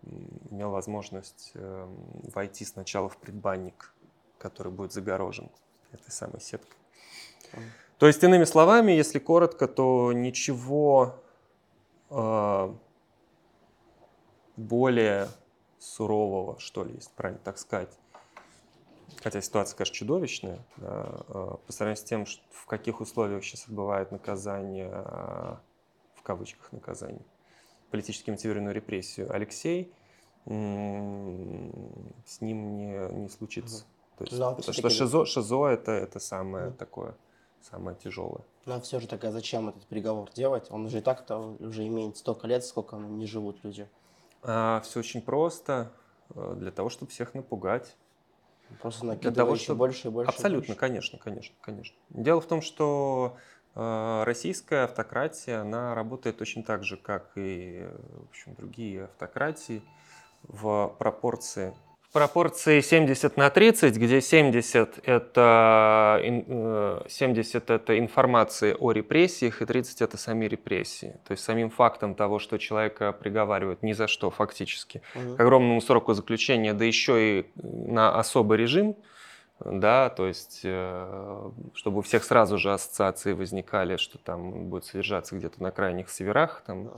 имел 0.50 0.72
возможность 0.72 1.52
э, 1.56 1.88
войти 2.34 2.66
сначала 2.66 3.10
в 3.10 3.18
предбанник, 3.18 3.94
который 4.38 4.72
будет 4.72 4.94
загорожен 4.94 5.50
этой 5.92 6.12
самой 6.12 6.42
сеткой. 6.42 6.78
То 7.98 8.08
есть, 8.08 8.24
иными 8.24 8.44
словами, 8.44 8.92
если 8.92 9.20
коротко, 9.20 9.68
то 9.68 10.12
ничего 10.14 11.16
э, 12.10 12.74
более 14.58 15.28
сурового, 15.80 16.60
что 16.60 16.84
ли, 16.84 16.96
если 16.96 17.12
правильно 17.16 17.42
так 17.44 17.58
сказать. 17.58 17.90
Хотя 19.22 19.42
ситуация, 19.42 19.78
конечно, 19.78 19.96
чудовищная, 19.96 20.60
да, 20.78 21.06
э, 21.28 21.56
по 21.66 21.72
сравнению 21.72 21.98
с 21.98 22.04
тем, 22.04 22.26
в 22.52 22.66
каких 22.66 23.00
условиях 23.00 23.44
сейчас 23.44 23.68
отбывает 23.68 24.12
наказание, 24.12 24.90
э, 24.92 25.56
в 26.16 26.24
кавычках 26.24 26.72
наказание, 26.72 27.22
политически 27.92 28.32
мотивированную 28.32 28.74
репрессию 28.74 29.32
Алексей, 29.34 29.94
с 30.46 30.52
ним 32.42 32.76
не, 32.76 33.14
не 33.14 33.30
случится. 33.30 33.86
То 34.18 34.26
есть, 34.26 34.38
потому 34.38 34.74
что 34.74 34.90
шизо, 34.90 35.26
шизо 35.26 35.68
это, 35.68 35.92
это 35.94 36.20
самое 36.20 36.68
mm. 36.68 36.74
такое 36.74 37.16
самое 37.70 37.96
тяжелое. 37.96 38.44
Но 38.66 38.80
все 38.82 39.00
же 39.00 39.08
тогда 39.08 39.32
зачем 39.32 39.70
этот 39.70 39.86
приговор 39.88 40.30
делать? 40.32 40.68
Он 40.70 40.86
уже 40.86 41.00
и 41.00 41.02
так-то 41.02 41.56
уже 41.60 41.86
имеет 41.88 42.18
столько 42.18 42.48
лет, 42.48 42.64
сколько 42.64 42.96
не 42.96 43.26
живут 43.26 43.64
люди. 43.64 43.88
А, 44.42 44.82
все 44.82 45.00
очень 45.00 45.22
просто. 45.22 45.92
Э, 46.36 46.56
для 46.58 46.72
того, 46.72 46.90
чтобы 46.90 47.12
всех 47.12 47.34
напугать. 47.34 47.96
Просто 48.82 49.06
накидывать 49.06 49.36
того, 49.36 49.56
чтобы... 49.56 49.80
больше 49.80 50.08
и 50.08 50.12
больше. 50.12 50.32
Абсолютно, 50.32 50.68
больше. 50.68 50.80
конечно, 50.80 51.20
конечно, 51.20 51.56
конечно. 51.62 51.96
Дело 52.10 52.42
в 52.42 52.48
том, 52.48 52.62
что 52.62 53.38
э, 53.76 54.24
российская 54.26 54.86
автократия, 54.86 55.62
она 55.62 55.94
работает 55.94 56.38
точно 56.38 56.64
так 56.64 56.84
же, 56.84 56.98
как 56.98 57.32
и 57.36 57.88
в 58.26 58.30
общем, 58.30 58.56
другие 58.56 59.06
автократии 59.06 59.84
в 60.44 60.96
пропорции 60.98 61.76
пропорции 62.14 62.80
70 62.80 63.38
на 63.38 63.50
30, 63.50 63.98
где 63.98 64.22
70 64.22 65.00
это, 65.04 66.22
70 67.10 67.70
э, 67.70 67.74
это 67.74 68.00
информация 68.00 68.76
о 68.76 68.92
репрессиях 68.92 69.62
и 69.62 69.66
30 69.66 70.02
это 70.04 70.18
сами 70.18 70.46
репрессии. 70.46 71.18
То 71.28 71.32
есть 71.32 71.44
самим 71.44 71.72
фактом 71.72 72.14
того, 72.14 72.38
что 72.40 72.58
человека 72.60 73.12
приговаривают 73.12 73.82
ни 73.82 73.94
за 73.94 74.08
что 74.08 74.30
фактически 74.30 75.02
угу. 75.16 75.36
к 75.36 75.40
огромному 75.40 75.82
сроку 75.82 76.14
заключения, 76.14 76.74
да 76.74 76.86
еще 76.86 77.40
и 77.40 77.52
на 77.56 78.18
особый 78.18 78.60
режим, 78.60 78.96
да, 79.66 80.10
то 80.10 80.28
есть 80.28 80.62
э, 80.64 81.52
чтобы 81.74 82.00
у 82.00 82.02
всех 82.02 82.24
сразу 82.24 82.60
же 82.60 82.72
ассоциации 82.72 83.34
возникали, 83.34 83.98
что 83.98 84.20
там 84.20 84.66
будет 84.66 84.86
содержаться 84.86 85.36
где-то 85.36 85.64
на 85.64 85.72
крайних 85.72 86.10
северах, 86.10 86.62
там, 86.66 86.92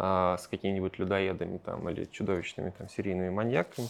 а, 0.00 0.36
с 0.38 0.46
какими-нибудь 0.46 0.98
людоедами 0.98 1.58
там, 1.58 1.88
или 1.90 2.04
чудовищными 2.04 2.70
там, 2.70 2.88
серийными 2.88 3.30
маньяками. 3.30 3.88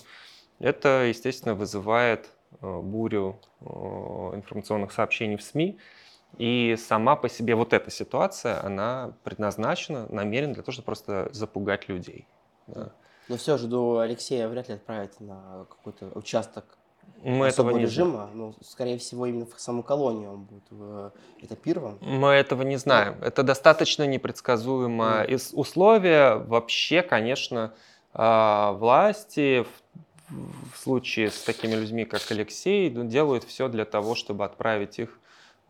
Это, 0.58 1.04
естественно, 1.04 1.54
вызывает 1.54 2.30
э, 2.60 2.80
бурю 2.80 3.38
э, 3.60 3.64
информационных 4.34 4.92
сообщений 4.92 5.36
в 5.36 5.42
СМИ. 5.42 5.78
И 6.36 6.76
сама 6.78 7.16
по 7.16 7.28
себе 7.28 7.54
вот 7.54 7.72
эта 7.72 7.90
ситуация, 7.90 8.62
она 8.64 9.14
предназначена 9.24 10.06
намеренно 10.10 10.54
для 10.54 10.62
того, 10.62 10.72
чтобы 10.72 10.86
просто 10.86 11.28
запугать 11.32 11.88
людей. 11.88 12.26
Да. 12.66 12.92
Но 13.28 13.36
все 13.36 13.56
же 13.56 13.66
до 13.66 13.98
Алексея 13.98 14.48
вряд 14.48 14.68
ли 14.68 14.74
отправят 14.74 15.20
на 15.20 15.66
какой-то 15.68 16.10
участок 16.14 16.64
мы 17.22 17.46
этого 17.46 17.70
не 17.70 17.82
режима, 17.82 18.30
ну, 18.32 18.54
скорее 18.62 18.98
всего, 18.98 19.26
именно 19.26 19.46
в 19.46 19.60
саму 19.60 19.82
колонию 19.82 20.32
он 20.32 20.44
будет 20.44 20.64
в 20.70 21.12
этапирован. 21.40 21.98
Мы 22.00 22.28
этого 22.28 22.62
не 22.62 22.76
знаем. 22.76 23.16
Это 23.20 23.42
достаточно 23.42 24.06
непредсказуемо. 24.06 25.24
Mm. 25.24 25.30
Из 25.34 25.50
условия 25.52 26.36
вообще, 26.36 27.02
конечно, 27.02 27.74
власти 28.14 29.66
в 30.30 30.78
случае 30.78 31.30
с 31.30 31.42
такими 31.42 31.74
людьми, 31.74 32.04
как 32.04 32.22
Алексей, 32.30 32.90
ну, 32.90 33.04
делают 33.04 33.44
все 33.44 33.68
для 33.68 33.84
того, 33.84 34.14
чтобы 34.14 34.44
отправить 34.44 34.98
их 34.98 35.18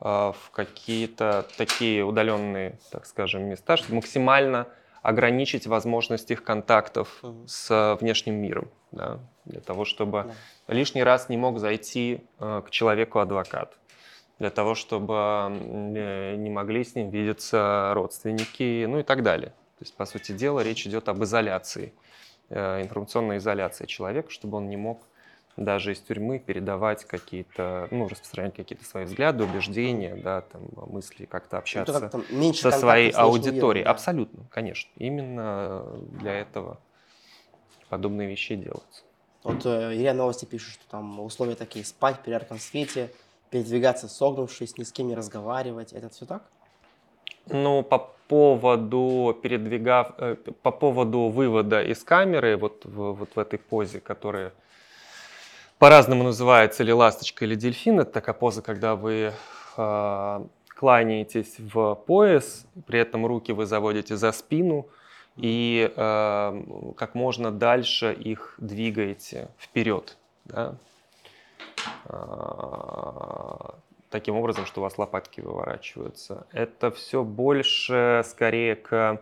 а, 0.01 0.33
в 0.33 0.51
какие-то 0.51 1.47
такие 1.57 2.05
удаленные, 2.05 2.79
так 2.91 3.07
скажем, 3.07 3.43
места, 3.43 3.77
чтобы 3.77 3.97
максимально 3.97 4.67
ограничить 5.03 5.67
возможность 5.67 6.31
их 6.31 6.43
контактов 6.43 7.19
угу. 7.23 7.47
с 7.47 7.97
внешним 8.01 8.35
миром, 8.35 8.69
да, 8.93 9.21
для 9.45 9.61
того, 9.61 9.85
чтобы 9.85 10.35
да. 10.67 10.75
лишний 10.75 11.03
раз 11.03 11.29
не 11.29 11.37
мог 11.37 11.59
зайти 11.59 12.25
э, 12.39 12.63
к 12.67 12.71
человеку 12.71 13.21
адвокат, 13.21 13.77
для 14.39 14.51
того, 14.51 14.75
чтобы 14.75 15.51
не 15.51 16.51
могли 16.51 16.85
с 16.85 16.95
ним 16.95 17.11
видеться 17.11 17.93
родственники, 17.95 18.85
ну 18.87 19.01
и 19.01 19.03
так 19.03 19.23
далее. 19.23 19.51
То 19.79 19.85
есть, 19.85 19.97
по 19.97 20.07
сути 20.07 20.33
дела, 20.33 20.61
речь 20.61 20.87
идет 20.87 21.09
об 21.09 21.23
изоляции. 21.25 21.93
Э, 22.51 22.81
информационной 22.81 23.39
изоляции 23.39 23.85
человека, 23.85 24.31
чтобы 24.31 24.57
он 24.57 24.71
не 24.71 24.77
мог 24.79 25.03
даже 25.59 25.93
из 25.93 26.01
тюрьмы 26.01 26.39
передавать 26.39 27.05
какие-то, 27.05 27.89
ну, 27.91 28.09
распространять 28.09 28.55
какие-то 28.55 28.87
свои 28.87 29.05
взгляды, 29.05 29.45
убеждения, 29.45 30.15
да, 30.15 30.41
там, 30.43 30.63
мысли, 30.87 31.27
как-то 31.27 31.57
ну, 31.57 31.59
общаться 31.59 32.11
ну, 32.31 32.47
как 32.53 32.57
со 32.57 32.71
своей 32.71 33.11
аудиторией. 33.11 33.83
Миром, 33.83 33.85
да. 33.85 33.91
Абсолютно, 33.91 34.45
конечно. 34.51 34.91
Именно 34.97 35.85
для 36.21 36.35
этого 36.35 36.79
подобные 37.91 38.29
вещи 38.29 38.55
делаются. 38.55 39.03
Вот 39.43 39.67
э, 39.67 39.95
Илья 39.95 40.15
Новости 40.15 40.47
пишет, 40.47 40.73
что 40.73 40.89
там 40.91 41.21
условия 41.21 41.55
такие, 41.55 41.85
спать 41.85 42.21
при 42.25 42.31
ярком 42.31 42.59
свете, 42.59 43.11
передвигаться 43.51 44.09
согнувшись, 44.09 44.79
ни 44.79 44.85
с 44.85 44.93
кем 44.93 45.09
не 45.09 45.15
разговаривать. 45.15 45.93
Это 45.93 46.09
все 46.09 46.25
так? 46.25 46.45
Ну, 47.47 47.83
по 47.83 48.11
поводу 48.29 49.39
передвигав, 49.43 50.13
э, 50.19 50.37
по 50.63 50.71
поводу 50.71 51.29
вывода 51.29 51.83
из 51.83 52.05
камеры, 52.05 52.57
вот, 52.57 52.85
вот 52.85 53.31
в 53.35 53.39
этой 53.39 53.59
позе, 53.59 54.01
которая 54.01 54.53
по-разному 55.79 56.25
называется 56.25 56.83
или 56.83 56.93
ласточка, 56.93 57.45
или 57.45 57.55
дельфин, 57.55 58.01
это 58.01 58.13
такая 58.13 58.35
поза, 58.35 58.63
когда 58.63 58.95
вы 58.97 59.33
э, 59.77 60.47
кланяетесь 60.69 61.57
в 61.59 61.95
пояс, 62.07 62.67
при 62.87 63.01
этом 63.01 63.27
руки 63.27 63.53
вы 63.53 63.67
заводите 63.67 64.17
за 64.17 64.33
спину 64.33 64.87
и 65.37 65.93
э, 65.97 66.63
как 66.97 67.15
можно 67.15 67.51
дальше 67.51 68.13
их 68.13 68.55
двигаете 68.59 69.49
вперед. 69.59 70.17
Да? 70.45 70.75
Таким 74.11 74.37
образом, 74.37 74.65
что 74.65 74.81
у 74.81 74.85
вас 74.85 74.97
лопатки 74.97 75.43
выворачиваются. 75.43 76.47
Это 76.53 76.91
все 76.91 77.23
больше 77.23 78.23
скорее 78.25 78.75
к, 78.75 79.21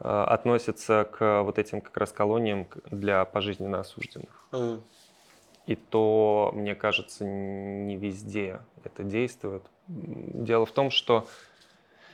э, 0.00 0.04
относится 0.04 1.08
к 1.10 1.42
вот 1.42 1.58
этим 1.58 1.80
как 1.80 1.96
раз 1.96 2.12
колониям 2.12 2.68
для 2.90 3.24
пожизненно 3.24 3.80
осужденных. 3.80 4.46
Mm. 4.52 4.82
И 5.66 5.74
то, 5.74 6.50
мне 6.54 6.74
кажется, 6.74 7.24
не 7.24 7.96
везде 7.96 8.60
это 8.84 9.04
действует. 9.04 9.64
Дело 9.88 10.66
в 10.66 10.72
том, 10.72 10.90
что, 10.90 11.26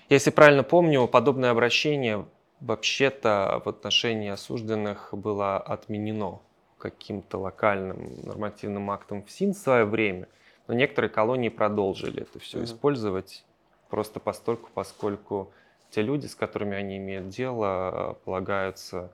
если 0.09 0.31
правильно 0.31 0.63
помню, 0.63 1.09
подобное 1.09 1.51
обращение 1.51 2.25
вообще-то 2.61 3.61
в 3.65 3.69
отношении 3.69 4.31
осужденных 4.31 5.09
было 5.13 5.57
отменено 5.57 6.39
каким-то 6.79 7.39
локальным 7.39 8.21
нормативным 8.23 8.91
актом 8.93 9.25
в 9.25 9.31
СИН 9.31 9.55
в 9.55 9.59
свое 9.59 9.85
время– 9.85 10.29
но 10.67 10.75
некоторые 10.75 11.11
колонии 11.11 11.49
продолжили 11.49 12.23
это 12.23 12.39
все 12.39 12.59
mm-hmm. 12.59 12.65
использовать 12.65 13.45
просто 13.89 14.21
постольку, 14.21 14.71
поскольку 14.73 15.53
те 15.91 16.03
люди, 16.03 16.27
с 16.27 16.35
которыми 16.35 16.77
они 16.77 16.97
имеют 16.97 17.29
дело, 17.29 18.19
полагаются 18.25 19.13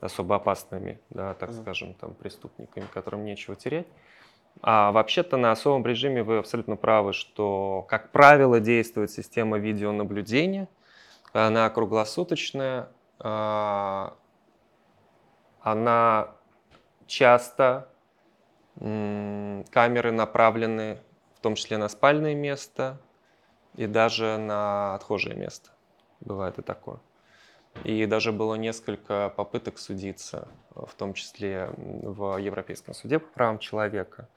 особо 0.00 0.36
опасными, 0.36 1.00
да, 1.10 1.34
так 1.34 1.50
mm-hmm. 1.50 1.62
скажем, 1.62 1.94
там, 1.94 2.14
преступниками, 2.14 2.86
которым 2.92 3.24
нечего 3.24 3.56
терять. 3.56 3.86
А 4.62 4.92
вообще-то 4.92 5.36
на 5.36 5.52
особом 5.52 5.86
режиме 5.86 6.22
вы 6.22 6.38
абсолютно 6.38 6.76
правы, 6.76 7.12
что, 7.12 7.86
как 7.88 8.10
правило, 8.10 8.60
действует 8.60 9.10
система 9.10 9.58
видеонаблюдения. 9.58 10.68
Она 11.32 11.70
круглосуточная, 11.70 12.88
а, 13.18 14.16
она 15.60 16.28
часто 17.06 17.88
Камеры 18.80 20.10
направлены 20.10 20.98
в 21.40 21.42
том 21.42 21.54
числе 21.54 21.78
на 21.78 21.88
спальное 21.88 22.34
место 22.34 23.00
и 23.74 23.86
даже 23.86 24.36
на 24.36 24.94
отхожее 24.94 25.34
место. 25.34 25.70
Бывает 26.20 26.58
и 26.58 26.62
такое. 26.62 26.98
И 27.84 28.04
даже 28.04 28.30
было 28.30 28.56
несколько 28.56 29.32
попыток 29.34 29.78
судиться, 29.78 30.48
в 30.74 30.92
том 30.94 31.14
числе 31.14 31.70
в 31.76 32.36
Европейском 32.36 32.92
суде 32.94 33.18
по 33.18 33.28
правам 33.28 33.58
человека, 33.58 34.28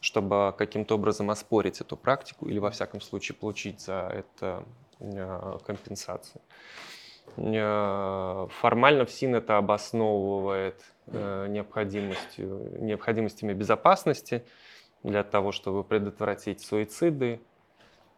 чтобы 0.00 0.54
каким-то 0.58 0.96
образом 0.96 1.30
оспорить 1.30 1.80
эту 1.80 1.96
практику 1.96 2.46
или, 2.46 2.58
во 2.58 2.70
всяком 2.70 3.00
случае, 3.00 3.36
получить 3.36 3.80
за 3.80 4.10
это 4.12 4.64
э, 5.00 5.58
компенсацию. 5.64 6.42
Э, 7.36 8.48
формально 8.60 9.06
ФСИН 9.06 9.36
это 9.36 9.56
обосновывает 9.56 10.82
необходимостью, 11.12 12.78
необходимостями 12.80 13.52
безопасности 13.52 14.44
для 15.02 15.22
того, 15.22 15.52
чтобы 15.52 15.84
предотвратить 15.84 16.60
суициды, 16.60 17.40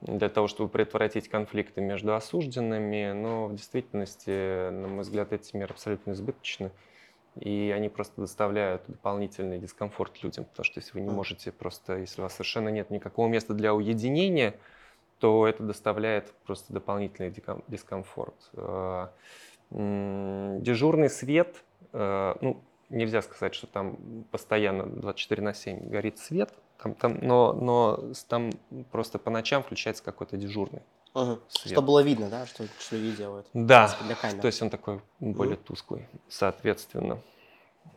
для 0.01 0.29
того, 0.29 0.47
чтобы 0.47 0.71
предотвратить 0.71 1.29
конфликты 1.29 1.81
между 1.81 2.15
осужденными, 2.15 3.13
но 3.13 3.47
в 3.47 3.55
действительности, 3.55 4.71
на 4.71 4.89
мой 4.89 5.01
взгляд, 5.03 5.33
эти 5.33 5.57
меры 5.57 5.73
абсолютно 5.73 6.13
избыточны, 6.13 6.71
и 7.41 7.73
они 7.75 7.89
просто 7.89 8.21
доставляют 8.21 8.83
дополнительный 8.87 9.59
дискомфорт 9.59 10.23
людям, 10.23 10.45
потому 10.45 10.65
что 10.65 10.81
если 10.81 10.93
вы 10.93 11.01
не 11.01 11.11
можете 11.11 11.53
просто, 11.53 11.99
если 11.99 12.21
у 12.21 12.25
вас 12.25 12.33
совершенно 12.33 12.69
нет 12.69 12.91
никакого 12.91 13.29
места 13.29 13.53
для 13.55 13.75
уединения, 13.75 14.55
то 15.19 15.47
это 15.47 15.63
доставляет 15.63 16.33
просто 16.45 16.73
дополнительный 16.73 17.35
дискомфорт. 17.69 18.35
Э, 18.55 19.09
дежурный 19.71 21.11
свет, 21.11 21.65
э, 21.93 22.35
ну, 22.41 22.63
нельзя 22.89 23.23
сказать, 23.23 23.55
что 23.55 23.67
там 23.67 24.25
постоянно 24.31 24.87
24 24.87 25.43
на 25.43 25.55
7 25.55 25.89
горит 25.89 26.19
свет, 26.19 26.53
там, 26.79 26.95
там, 26.95 27.19
но, 27.23 27.53
но 27.53 28.13
там 28.29 28.53
просто 28.91 29.19
по 29.19 29.31
ночам 29.31 29.63
включается 29.63 30.03
какой-то 30.03 30.37
дежурный. 30.37 30.83
Угу. 31.15 31.39
Свет. 31.49 31.73
Что 31.73 31.83
было 31.83 32.03
видно, 32.03 32.29
да, 32.29 32.47
что, 32.47 32.67
что 32.79 32.97
видео. 32.97 33.39
Это, 33.39 33.49
да, 33.55 33.97
для 34.05 34.15
камеры. 34.15 34.41
то 34.41 34.47
есть 34.47 34.61
он 34.61 34.71
такой 34.71 35.01
более 35.19 35.57
угу. 35.57 35.65
тусклый, 35.65 36.09
соответственно. 36.29 37.21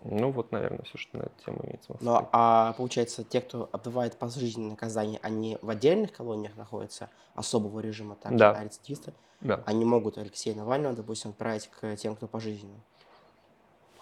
Ну 0.03 0.31
вот, 0.31 0.51
наверное, 0.51 0.83
все, 0.83 0.97
что 0.97 1.17
на 1.17 1.23
эту 1.23 1.43
тему 1.43 1.59
имеет 1.63 1.83
смысл. 1.83 2.03
Ну, 2.03 2.29
а 2.31 2.73
получается, 2.73 3.23
те, 3.23 3.41
кто 3.41 3.69
отбывает 3.71 4.17
пожизненное 4.17 4.71
наказание, 4.71 5.19
они 5.23 5.57
в 5.61 5.69
отдельных 5.69 6.13
колониях 6.13 6.55
находятся 6.55 7.09
особого 7.35 7.79
режима, 7.79 8.15
так 8.15 8.35
да. 8.37 8.63
рецидивисты, 8.63 9.13
да. 9.41 9.61
они 9.65 9.83
могут 9.83 10.17
Алексея 10.17 10.55
Навального, 10.55 10.95
допустим, 10.95 11.31
отправить 11.31 11.67
к 11.67 11.95
тем, 11.97 12.15
кто 12.15 12.27
пожизненно. 12.27 12.79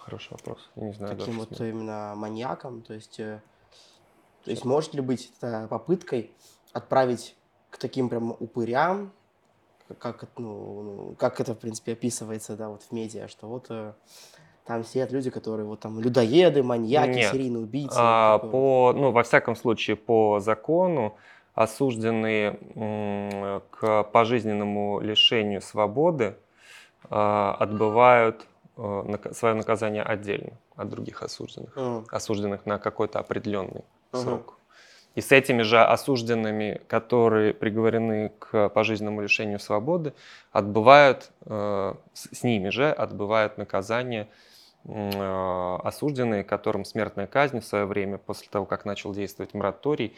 Хороший 0.08 0.32
вопрос. 0.32 0.70
Я 0.76 0.86
не 0.86 0.92
знаю. 0.94 1.16
Таким 1.16 1.38
вот 1.38 1.60
именно 1.60 2.14
маньяком, 2.16 2.80
то 2.80 2.94
есть, 2.94 3.20
э, 3.20 3.42
то 4.42 4.50
есть 4.50 4.64
может 4.64 4.94
ли 4.94 5.02
быть 5.02 5.30
это 5.36 5.66
попыткой 5.68 6.30
отправить 6.72 7.36
к 7.68 7.76
таким 7.76 8.08
прям 8.08 8.30
упырям, 8.30 9.12
как, 9.98 10.24
ну, 10.38 10.82
ну, 10.82 11.14
как 11.18 11.40
это, 11.40 11.54
в 11.54 11.58
принципе, 11.58 11.92
описывается, 11.92 12.56
да, 12.56 12.70
вот 12.70 12.84
в 12.84 12.92
медиа, 12.92 13.28
что 13.28 13.48
вот 13.48 13.66
э, 13.68 13.92
там 14.64 14.82
сидят 14.82 15.12
люди, 15.12 15.28
которые 15.28 15.66
вот 15.66 15.80
там 15.80 16.00
людоеды, 16.00 16.62
маньяки, 16.62 17.16
Нет. 17.16 17.32
серийные 17.32 17.62
убийцы. 17.62 17.96
А, 17.98 18.38
по, 18.38 18.94
ну, 18.96 19.10
во 19.10 19.22
всяком 19.22 19.56
случае, 19.56 19.96
по 19.96 20.40
закону 20.40 21.16
осужденные 21.54 23.60
к 23.70 24.04
пожизненному 24.04 25.00
лишению 25.00 25.60
свободы 25.60 26.36
а, 27.10 27.56
отбывают 27.58 28.46
свое 29.32 29.54
наказание 29.54 30.02
отдельно 30.02 30.52
от 30.76 30.88
других 30.88 31.22
осужденных, 31.22 31.76
mm. 31.76 32.06
осужденных 32.10 32.66
на 32.66 32.78
какой-то 32.78 33.18
определенный 33.18 33.84
uh-huh. 34.12 34.22
срок. 34.22 34.54
И 35.14 35.20
с 35.20 35.32
этими 35.32 35.62
же 35.62 35.82
осужденными, 35.82 36.80
которые 36.86 37.52
приговорены 37.52 38.32
к 38.38 38.68
пожизненному 38.68 39.20
лишению 39.20 39.58
свободы, 39.58 40.12
отбывают, 40.52 41.30
э, 41.46 41.94
с 42.12 42.42
ними 42.44 42.68
же 42.68 42.92
отбывают 42.92 43.58
наказание 43.58 44.28
Э, 44.84 45.78
осужденные, 45.84 46.44
которым 46.44 46.84
смертная 46.84 47.26
казнь 47.26 47.60
в 47.60 47.64
свое 47.64 47.84
время, 47.84 48.16
после 48.16 48.48
того, 48.48 48.64
как 48.64 48.84
начал 48.84 49.12
действовать 49.12 49.54
мораторий, 49.54 50.16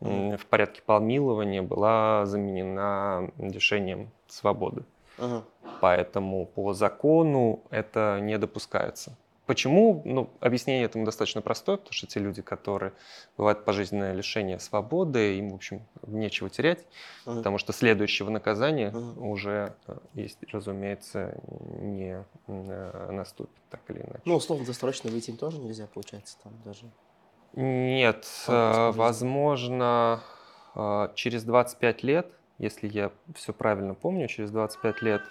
в 0.00 0.46
порядке 0.48 0.80
помилования 0.80 1.60
была 1.60 2.24
заменена 2.24 3.30
лишением 3.36 4.10
свободы. 4.28 4.82
Ага. 5.20 5.44
Поэтому 5.80 6.46
по 6.46 6.72
закону 6.72 7.62
это 7.70 8.18
не 8.20 8.38
допускается. 8.38 9.16
Почему? 9.50 10.00
Ну, 10.04 10.30
объяснение 10.38 10.84
этому 10.84 11.04
достаточно 11.04 11.42
простое, 11.42 11.76
потому 11.76 11.92
что 11.92 12.06
те 12.06 12.20
люди, 12.20 12.40
которые 12.40 12.92
бывают 13.36 13.64
пожизненное 13.64 14.12
лишение 14.12 14.60
свободы, 14.60 15.38
им, 15.38 15.50
в 15.50 15.54
общем, 15.56 15.82
нечего 16.06 16.48
терять, 16.48 16.86
uh-huh. 17.26 17.38
потому 17.38 17.58
что 17.58 17.72
следующего 17.72 18.30
наказания 18.30 18.92
uh-huh. 18.92 19.18
уже, 19.18 19.74
э, 19.88 19.96
есть, 20.14 20.38
разумеется, 20.52 21.36
не 21.80 22.24
э, 22.46 23.10
наступит, 23.10 23.60
так 23.70 23.80
или 23.88 23.98
иначе. 23.98 24.20
Ну, 24.24 24.36
условно, 24.36 24.64
досрочно 24.64 25.10
выйти 25.10 25.30
им 25.30 25.36
тоже 25.36 25.58
нельзя, 25.58 25.88
получается, 25.92 26.36
там 26.44 26.52
даже? 26.64 26.84
Нет, 27.54 28.28
а, 28.46 28.92
возможно, 28.92 30.22
через 31.16 31.42
25 31.42 32.04
лет, 32.04 32.32
если 32.60 32.88
я 32.88 33.10
все 33.34 33.52
правильно 33.52 33.94
помню, 33.94 34.28
через 34.28 34.50
25 34.50 35.02
лет, 35.02 35.22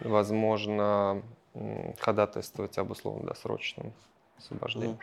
возможно, 0.00 1.22
ходатайствовать 1.98 2.76
об 2.78 2.90
условно-досрочном 2.90 3.92
освобождении. 4.36 4.98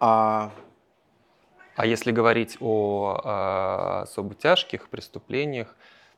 А... 0.00 0.50
а 1.76 1.86
если 1.86 2.10
говорить 2.10 2.58
о, 2.60 3.20
о 3.22 4.00
особо 4.02 4.34
тяжких 4.34 4.88
преступлениях, 4.88 5.74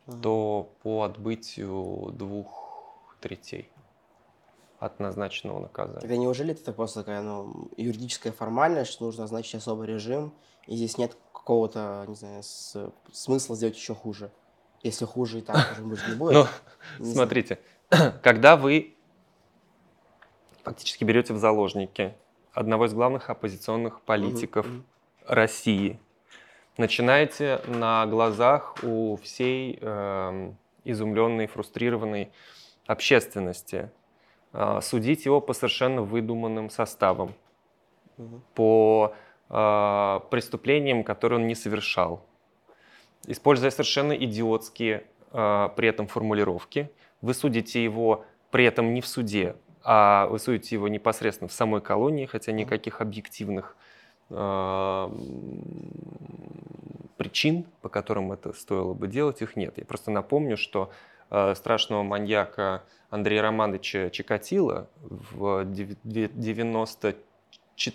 угу. 0.06 0.16
то 0.20 0.72
по 0.82 1.02
отбытию 1.04 2.10
двух 2.12 2.68
третей 3.20 3.70
от 4.78 5.00
назначенного 5.00 5.60
наказания. 5.60 6.00
Тогда 6.00 6.16
неужели 6.16 6.52
это 6.52 6.72
просто 6.72 7.00
такая 7.00 7.20
ну, 7.20 7.68
юридическая 7.76 8.32
формальность, 8.32 8.90
что 8.92 9.04
нужно 9.04 9.22
назначить 9.22 9.56
особый 9.56 9.88
режим, 9.88 10.32
и 10.66 10.76
здесь 10.76 10.98
нет 10.98 11.16
какого-то, 11.48 12.04
не 12.06 12.14
знаю, 12.14 12.42
с, 12.42 12.92
смысла 13.10 13.56
сделать 13.56 13.74
еще 13.74 13.94
хуже? 13.94 14.30
Если 14.82 15.06
хуже 15.06 15.38
и 15.38 15.40
так 15.40 15.72
уже 15.72 15.82
быть 15.82 16.06
не 16.06 16.14
будет. 16.14 16.46
Ну, 16.98 17.04
смотрите, 17.06 17.58
когда 18.22 18.58
вы 18.58 18.94
фактически 20.62 21.04
берете 21.04 21.32
в 21.32 21.38
заложники 21.38 22.14
одного 22.52 22.84
из 22.84 22.92
главных 22.92 23.30
оппозиционных 23.30 24.02
политиков 24.02 24.66
России 25.26 25.98
начинаете 26.76 27.62
на 27.66 28.04
глазах 28.04 28.76
у 28.82 29.16
всей 29.16 29.78
э, 29.80 30.52
изумленной, 30.84 31.46
фрустрированной 31.46 32.30
общественности 32.86 33.90
э, 34.52 34.80
судить 34.82 35.24
его 35.24 35.40
по 35.40 35.54
совершенно 35.54 36.02
выдуманным 36.02 36.68
составам, 36.68 37.32
угу. 38.18 38.42
по 38.54 39.14
э, 39.50 40.20
преступлениям, 40.30 41.04
которые 41.04 41.40
он 41.40 41.46
не 41.46 41.54
совершал, 41.54 42.24
используя 43.26 43.70
совершенно 43.70 44.12
идиотские 44.12 45.04
э, 45.32 45.68
при 45.76 45.88
этом 45.88 46.06
формулировки. 46.06 46.90
Вы 47.20 47.34
судите 47.34 47.82
его 47.82 48.24
при 48.50 48.64
этом 48.64 48.94
не 48.94 49.00
в 49.00 49.06
суде, 49.06 49.56
а 49.82 50.26
вы 50.28 50.38
судите 50.38 50.76
его 50.76 50.88
непосредственно 50.88 51.48
в 51.48 51.52
самой 51.52 51.80
колонии, 51.80 52.26
хотя 52.26 52.52
никаких 52.52 53.00
объективных 53.00 53.76
э, 54.30 55.10
причин, 57.16 57.66
по 57.82 57.88
которым 57.88 58.32
это 58.32 58.52
стоило 58.52 58.94
бы 58.94 59.08
делать, 59.08 59.42
их 59.42 59.56
нет. 59.56 59.74
Я 59.76 59.84
просто 59.84 60.10
напомню, 60.10 60.56
что 60.56 60.90
э, 61.30 61.54
страшного 61.54 62.02
маньяка 62.02 62.84
Андрея 63.10 63.42
Романовича 63.42 64.10
Чикатило 64.10 64.88
в 65.00 65.64
90 65.64 67.16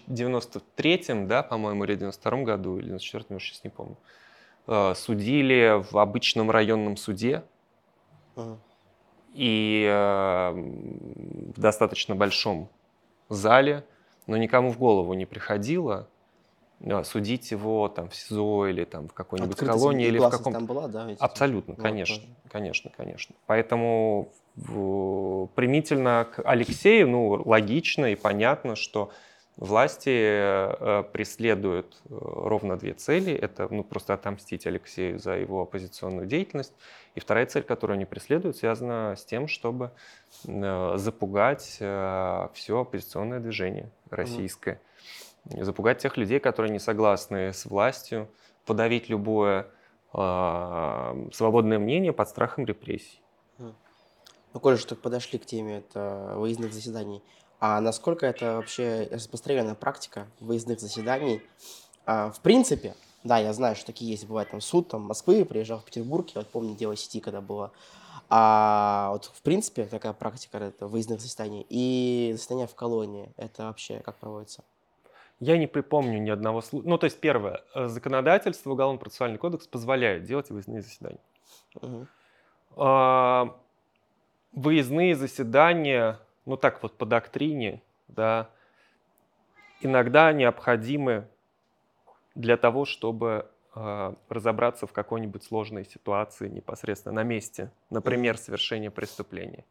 93-м, 0.08 1.28
да, 1.28 1.44
по-моему, 1.44 1.84
или 1.84 1.96
92-м 1.98 2.44
году, 2.44 2.78
или 2.78 2.94
94-м, 2.96 3.26
я 3.30 3.40
сейчас 3.40 3.64
не 3.64 3.70
помню, 3.70 3.98
э, 4.68 4.94
судили 4.96 5.84
в 5.92 5.98
обычном 5.98 6.50
районном 6.52 6.98
суде. 6.98 7.44
Uh-huh 8.36 8.58
и 9.34 9.88
э, 9.90 10.52
в 10.52 11.60
достаточно 11.60 12.16
большом 12.16 12.70
зале, 13.30 13.84
но 14.28 14.38
никому 14.38 14.72
в 14.72 14.78
голову 14.78 15.14
не 15.14 15.26
приходило 15.26 16.08
э, 16.80 17.04
судить 17.04 17.52
его 17.52 17.88
там 17.90 18.10
в 18.10 18.16
СИЗО 18.16 18.68
или 18.68 18.86
там 18.86 19.08
в 19.08 19.14
какой-нибудь 19.14 19.54
Открытость 19.54 19.82
колонии 19.82 20.08
или 20.08 20.20
в 20.20 20.30
каком 20.30 20.54
там 20.54 20.66
была, 20.66 20.88
да? 20.88 21.06
Ведь? 21.06 21.20
Абсолютно, 21.20 21.76
конечно, 21.76 22.18
тоже. 22.18 22.28
конечно, 22.50 22.92
конечно. 22.96 23.36
Поэтому 23.48 24.32
примительно 25.56 26.28
к 26.32 26.42
Алексею, 26.44 27.10
ну 27.10 27.42
логично 27.44 28.12
и 28.12 28.16
понятно, 28.16 28.76
что 28.76 29.12
власти 29.58 30.10
э, 30.10 31.04
преследуют 31.12 32.02
э, 32.06 32.18
ровно 32.20 32.78
две 32.78 32.94
цели. 32.94 33.34
Это 33.34 33.68
ну, 33.70 33.84
просто 33.84 34.14
отомстить 34.14 34.66
Алексею 34.66 35.20
за 35.20 35.34
его 35.34 35.62
оппозиционную 35.62 36.26
деятельность. 36.26 36.74
И 37.16 37.20
вторая 37.20 37.46
цель, 37.46 37.64
которую 37.64 37.96
они 37.96 38.06
преследуют, 38.06 38.58
связана 38.58 39.16
с 39.18 39.24
тем, 39.26 39.48
чтобы 39.48 39.92
э, 40.46 40.94
запугать 40.98 41.64
все 41.64 42.80
оппозиционное 42.80 43.40
движение 43.40 43.92
российское. 44.10 44.80
Запугать 45.46 46.00
тех 46.00 46.18
людей, 46.18 46.40
которые 46.40 46.72
не 46.72 46.80
согласны 46.80 47.54
с 47.54 47.66
властью, 47.66 48.30
подавить 48.66 49.10
любое 49.10 49.68
свободное 50.14 51.80
мнение 51.80 52.14
под 52.14 52.30
страхом 52.30 52.66
репрессий. 52.66 53.20
Ну, 53.58 54.60
коль 54.60 54.78
что 54.78 54.96
подошли 54.96 55.40
к 55.40 55.46
теме 55.46 55.80
это 55.80 56.36
выездных 56.38 56.72
заседаний, 56.72 57.24
а 57.66 57.80
насколько 57.80 58.26
это 58.26 58.58
вообще 58.58 59.08
распространенная 59.10 59.74
практика 59.74 60.28
выездных 60.42 60.82
заседаний? 60.82 61.42
А, 62.06 62.30
в 62.30 62.42
принципе, 62.42 62.94
да, 63.24 63.38
я 63.38 63.54
знаю, 63.54 63.78
что 63.78 63.86
такие 63.86 64.12
есть, 64.12 64.28
бывает 64.28 64.50
там 64.52 64.60
суд, 64.60 64.90
там 64.90 65.04
Москвы, 65.04 65.46
приезжал 65.46 65.80
в 65.80 65.86
Петербург, 65.86 66.28
я 66.36 66.42
вот 66.42 66.50
помню, 66.50 66.76
дело 66.76 66.98
сети, 66.98 67.22
когда 67.22 67.40
было. 67.40 67.72
А 68.28 69.12
вот 69.14 69.32
в 69.34 69.42
принципе 69.44 69.86
такая 69.86 70.12
практика 70.12 70.58
это 70.58 70.88
выездных 70.88 71.22
заседаний 71.22 71.66
и 71.70 72.34
заседания 72.36 72.68
в 72.68 72.76
колонии, 72.76 73.32
это 73.38 73.64
вообще 73.64 74.02
как 74.02 74.18
проводится? 74.18 74.66
Я 75.40 75.58
не 75.58 75.68
припомню 75.68 76.20
ни 76.20 76.32
одного 76.32 76.60
случая. 76.60 76.90
Ну, 76.90 76.98
то 76.98 77.06
есть, 77.06 77.22
первое, 77.22 77.62
э, 77.76 77.88
законодательство, 77.88 78.72
Уголовно-процессуальный 78.72 79.38
кодекс 79.38 79.68
позволяет 79.68 80.26
делать 80.26 80.50
выездные 80.50 80.82
заседания. 80.82 81.22
Угу. 81.82 82.08
А, 82.76 83.58
выездные 84.52 85.16
заседания 85.16 86.20
ну 86.46 86.58
так 86.58 86.82
вот 86.84 86.98
по 86.98 87.06
доктрине, 87.06 87.82
да, 88.08 88.50
иногда 89.82 90.32
необходимы 90.34 91.28
для 92.36 92.58
того, 92.58 92.86
чтобы 92.86 93.50
э, 93.76 94.14
разобраться 94.30 94.88
в 94.88 94.94
какой-нибудь 94.94 95.44
сложной 95.44 95.86
ситуации 95.86 96.48
непосредственно 96.50 97.16
на 97.16 97.24
месте, 97.24 97.72
например, 97.90 98.38
совершения 98.38 98.92
преступления, 98.92 99.66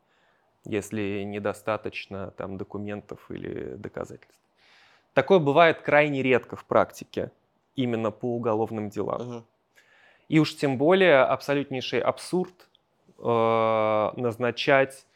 если 0.64 1.22
недостаточно 1.24 2.30
там 2.32 2.56
документов 2.56 3.30
или 3.30 3.74
доказательств. 3.74 4.40
Такое 5.14 5.38
бывает 5.40 5.82
крайне 5.82 6.22
редко 6.22 6.56
в 6.56 6.64
практике, 6.64 7.30
именно 7.76 8.10
по 8.10 8.36
уголовным 8.36 8.88
делам. 8.88 9.44
И 10.28 10.38
уж 10.38 10.56
тем 10.56 10.78
более 10.78 11.18
абсолютнейший 11.20 12.00
абсурд 12.00 12.68
э, 13.18 14.10
назначать 14.16 15.06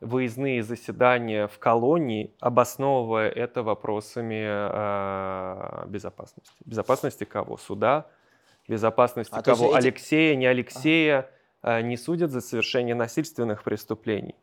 выездные 0.00 0.62
заседания 0.62 1.46
в 1.46 1.58
колонии, 1.58 2.32
обосновывая 2.40 3.28
это 3.28 3.62
вопросами 3.62 4.44
э, 4.46 5.86
безопасности. 5.88 6.52
Безопасности 6.64 7.24
кого? 7.24 7.56
Суда? 7.58 8.06
Безопасности 8.66 9.34
а 9.34 9.42
кого? 9.42 9.70
Эти... 9.70 9.76
Алексея, 9.76 10.36
не 10.36 10.46
Алексея 10.46 11.28
а. 11.62 11.82
не 11.82 11.96
судят 11.96 12.30
за 12.30 12.40
совершение 12.40 12.94
насильственных 12.94 13.62
преступлений. 13.62 14.36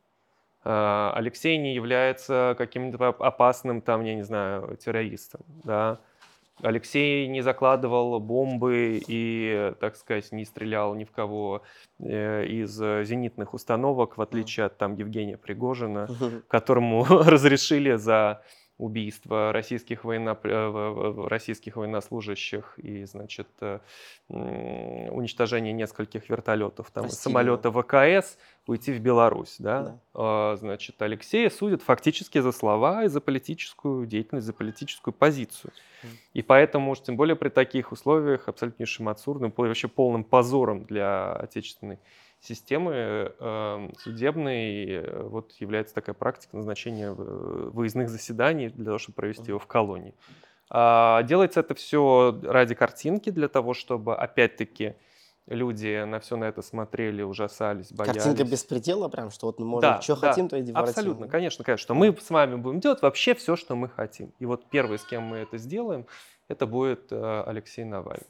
Э, 0.64 1.12
Алексей 1.16 1.58
не 1.58 1.74
является 1.74 2.56
каким-то 2.58 3.08
опасным, 3.08 3.82
там, 3.82 4.04
я 4.04 4.14
не 4.14 4.24
знаю, 4.24 4.78
террористом. 4.78 5.42
Да? 5.64 6.00
Алексей 6.62 7.28
не 7.28 7.42
закладывал 7.42 8.20
бомбы 8.20 9.02
и, 9.08 9.74
так 9.80 9.96
сказать, 9.96 10.32
не 10.32 10.46
стрелял 10.46 10.96
ни 10.96 11.04
в 11.04 11.12
кого 11.12 11.62
э, 12.00 12.46
из 12.46 12.76
зенитных 12.78 13.54
установок, 13.54 14.18
в 14.18 14.22
отличие 14.22 14.66
от 14.66 14.78
там 14.78 14.96
Евгения 14.96 15.38
Пригожина, 15.38 16.08
которому 16.48 17.04
разрешили 17.10 17.96
за 17.96 18.42
убийства 18.78 19.52
российских, 19.52 20.04
военно... 20.04 20.38
Э, 20.44 21.26
российских 21.28 21.76
военнослужащих 21.76 22.78
и, 22.78 23.06
значит, 23.06 23.48
э, 23.62 23.80
уничтожение 24.28 25.74
нескольких 25.74 26.30
вертолетов, 26.30 26.92
там, 26.92 27.10
самолета 27.10 27.72
ВКС, 27.72 28.38
уйти 28.68 28.92
в 28.94 29.00
Беларусь, 29.00 29.56
да? 29.60 29.84
да. 29.84 30.00
А, 30.14 30.56
значит, 30.58 31.02
Алексея 31.02 31.50
судят 31.50 31.82
фактически 31.82 32.40
за 32.40 32.52
слова 32.52 33.06
и 33.06 33.08
за 33.08 33.22
политическую 33.22 34.06
деятельность, 34.06 34.46
за 34.46 34.54
политическую 34.54 35.14
позицию. 35.14 35.72
И 36.34 36.44
поэтому, 36.44 36.92
уж 36.92 37.02
тем 37.02 37.16
более 37.16 37.36
при 37.36 37.50
таких 37.50 37.92
условиях, 37.92 38.48
абсолютнейшим 38.48 39.10
абсурдным, 39.10 39.54
вообще 39.56 39.88
полным 39.88 40.24
позором 40.24 40.84
для 40.84 41.34
отечественной 41.34 41.98
системы 42.48 43.34
э, 43.40 43.90
судебной 44.00 44.86
э, 44.86 45.24
вот 45.24 45.52
является 45.60 45.94
такая 45.94 46.14
практика 46.14 46.56
назначения 46.56 47.12
выездных 47.12 48.10
заседаний 48.10 48.70
для 48.70 48.86
того, 48.86 48.98
чтобы 48.98 49.16
провести 49.16 49.48
его 49.50 49.60
в 49.60 49.68
колонии. 49.68 50.14
А, 50.70 51.24
делается 51.24 51.62
это 51.62 51.76
все 51.76 52.40
ради 52.44 52.76
картинки, 52.76 53.30
для 53.30 53.48
того, 53.48 53.74
чтобы, 53.74 54.16
опять-таки, 54.16 54.96
люди 55.48 56.04
на 56.04 56.20
все 56.20 56.36
на 56.36 56.46
это 56.46 56.62
смотрели, 56.62 57.22
ужасались, 57.22 57.92
боялись. 57.92 58.24
Картинка 58.24 58.44
беспредела 58.50 59.08
прям, 59.08 59.32
что 59.32 59.48
вот 59.48 59.60
мы 59.60 59.66
можем, 59.66 59.90
да, 59.90 60.02
что 60.02 60.20
да, 60.20 60.30
хотим, 60.30 60.50
то 60.50 60.58
и 60.58 60.62
деворотим. 60.62 60.90
Абсолютно, 60.90 61.28
конечно, 61.28 61.64
конечно, 61.64 61.84
что 61.84 61.94
мы 61.94 62.16
с 62.20 62.30
вами 62.30 62.56
будем 62.56 62.80
делать 62.80 63.02
вообще 63.02 63.34
все, 63.34 63.56
что 63.56 63.76
мы 63.76 63.90
хотим. 63.90 64.34
И 64.40 64.46
вот 64.46 64.66
первый, 64.70 65.00
с 65.00 65.06
кем 65.06 65.24
мы 65.24 65.38
это 65.38 65.58
сделаем, 65.58 66.06
это 66.50 66.66
будет 66.66 67.12
э, 67.12 67.44
Алексей 67.46 67.86
Навальный. 67.86 68.28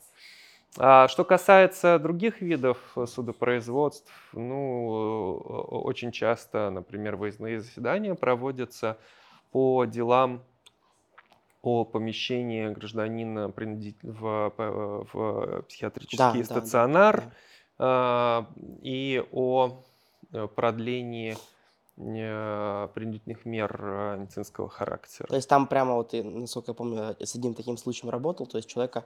А 0.80 1.08
что 1.08 1.24
касается 1.24 1.98
других 1.98 2.42
видов 2.42 2.78
судопроизводств, 3.06 4.12
ну, 4.34 5.38
очень 5.38 6.12
часто, 6.12 6.70
например, 6.70 7.16
выездные 7.16 7.60
заседания 7.60 8.14
проводятся 8.14 8.98
по 9.52 9.86
делам 9.86 10.44
о 11.62 11.84
помещении 11.84 12.70
гражданина 12.70 13.52
в, 13.52 14.54
в 15.14 15.62
психиатрический 15.64 16.40
да, 16.40 16.44
стационар 16.44 17.24
да, 17.78 18.46
да. 18.46 18.48
и 18.82 19.24
о 19.32 19.84
э, 20.32 20.48
продлении 20.48 21.36
э, 21.98 22.88
принудительных 22.94 23.46
мер 23.46 23.80
э, 23.82 24.18
медицинского 24.18 24.70
характера. 24.70 25.28
То 25.28 25.36
есть 25.36 25.50
там 25.50 25.68
прямо 25.68 25.96
вот, 25.96 26.14
насколько 26.14 26.72
я 26.72 26.76
помню, 26.76 27.16
с 27.20 27.36
одним 27.36 27.54
таким 27.54 27.78
случаем 27.78 28.12
работал, 28.12 28.46
то 28.46 28.58
есть 28.58 28.70
человека 28.70 29.06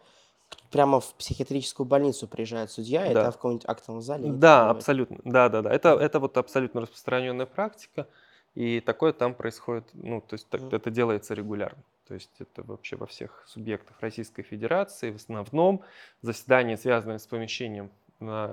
прямо 0.71 0.99
в 0.99 1.13
психиатрическую 1.15 1.85
больницу 1.85 2.27
приезжает 2.27 2.71
судья, 2.71 3.03
да. 3.03 3.11
и 3.11 3.13
там 3.13 3.31
в 3.31 3.35
каком-нибудь 3.35 3.65
актовом 3.67 4.01
зале. 4.01 4.31
Да, 4.31 4.69
абсолютно. 4.69 5.19
Да, 5.23 5.49
да, 5.49 5.61
да. 5.61 5.71
Это, 5.71 5.89
это 5.89 6.19
вот 6.19 6.37
абсолютно 6.37 6.81
распространенная 6.81 7.45
практика, 7.45 8.07
и 8.55 8.79
такое 8.81 9.13
там 9.13 9.33
происходит, 9.33 9.85
ну, 9.93 10.21
то 10.21 10.33
есть 10.33 10.49
так, 10.49 10.61
mm. 10.61 10.75
это 10.75 10.89
делается 10.89 11.33
регулярно. 11.33 11.81
То 12.07 12.15
есть 12.15 12.31
это 12.39 12.63
вообще 12.63 12.97
во 12.97 13.05
всех 13.05 13.43
субъектах 13.47 13.95
Российской 14.01 14.43
Федерации, 14.43 15.11
в 15.11 15.15
основном 15.15 15.81
заседания, 16.21 16.77
связанные 16.77 17.19
с 17.19 17.27
помещением 17.27 17.89
на, 18.19 18.45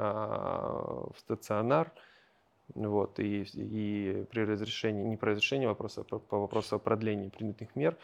в 1.13 1.15
стационар, 1.19 1.93
вот, 2.75 3.19
и, 3.19 3.43
и 3.55 4.27
при 4.31 4.43
разрешении, 4.43 5.03
не 5.03 5.17
при 5.17 5.31
разрешении 5.31 5.67
вопроса, 5.67 6.05
а 6.09 6.19
по 6.19 6.39
вопросу 6.39 6.77
о 6.77 6.79
продлении 6.79 7.31
принятых 7.31 7.75
мер 7.75 7.97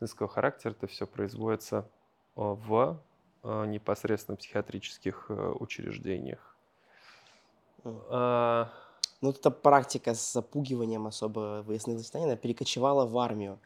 медицинского 0.00 0.28
характера, 0.28 0.72
это 0.72 0.86
все 0.86 1.06
производится 1.06 1.86
в 2.34 2.98
непосредственно 3.44 4.36
психиатрических 4.36 5.30
учреждениях. 5.60 6.56
А... 7.84 8.70
Ну, 9.22 9.28
вот 9.28 9.38
эта 9.38 9.52
практика 9.52 10.14
с 10.14 10.32
запугиванием 10.32 11.06
особо 11.06 11.62
выездных 11.64 11.98
заседаний, 11.98 12.24
она 12.26 12.36
перекочевала 12.36 13.06
в 13.06 13.16
армию. 13.18 13.60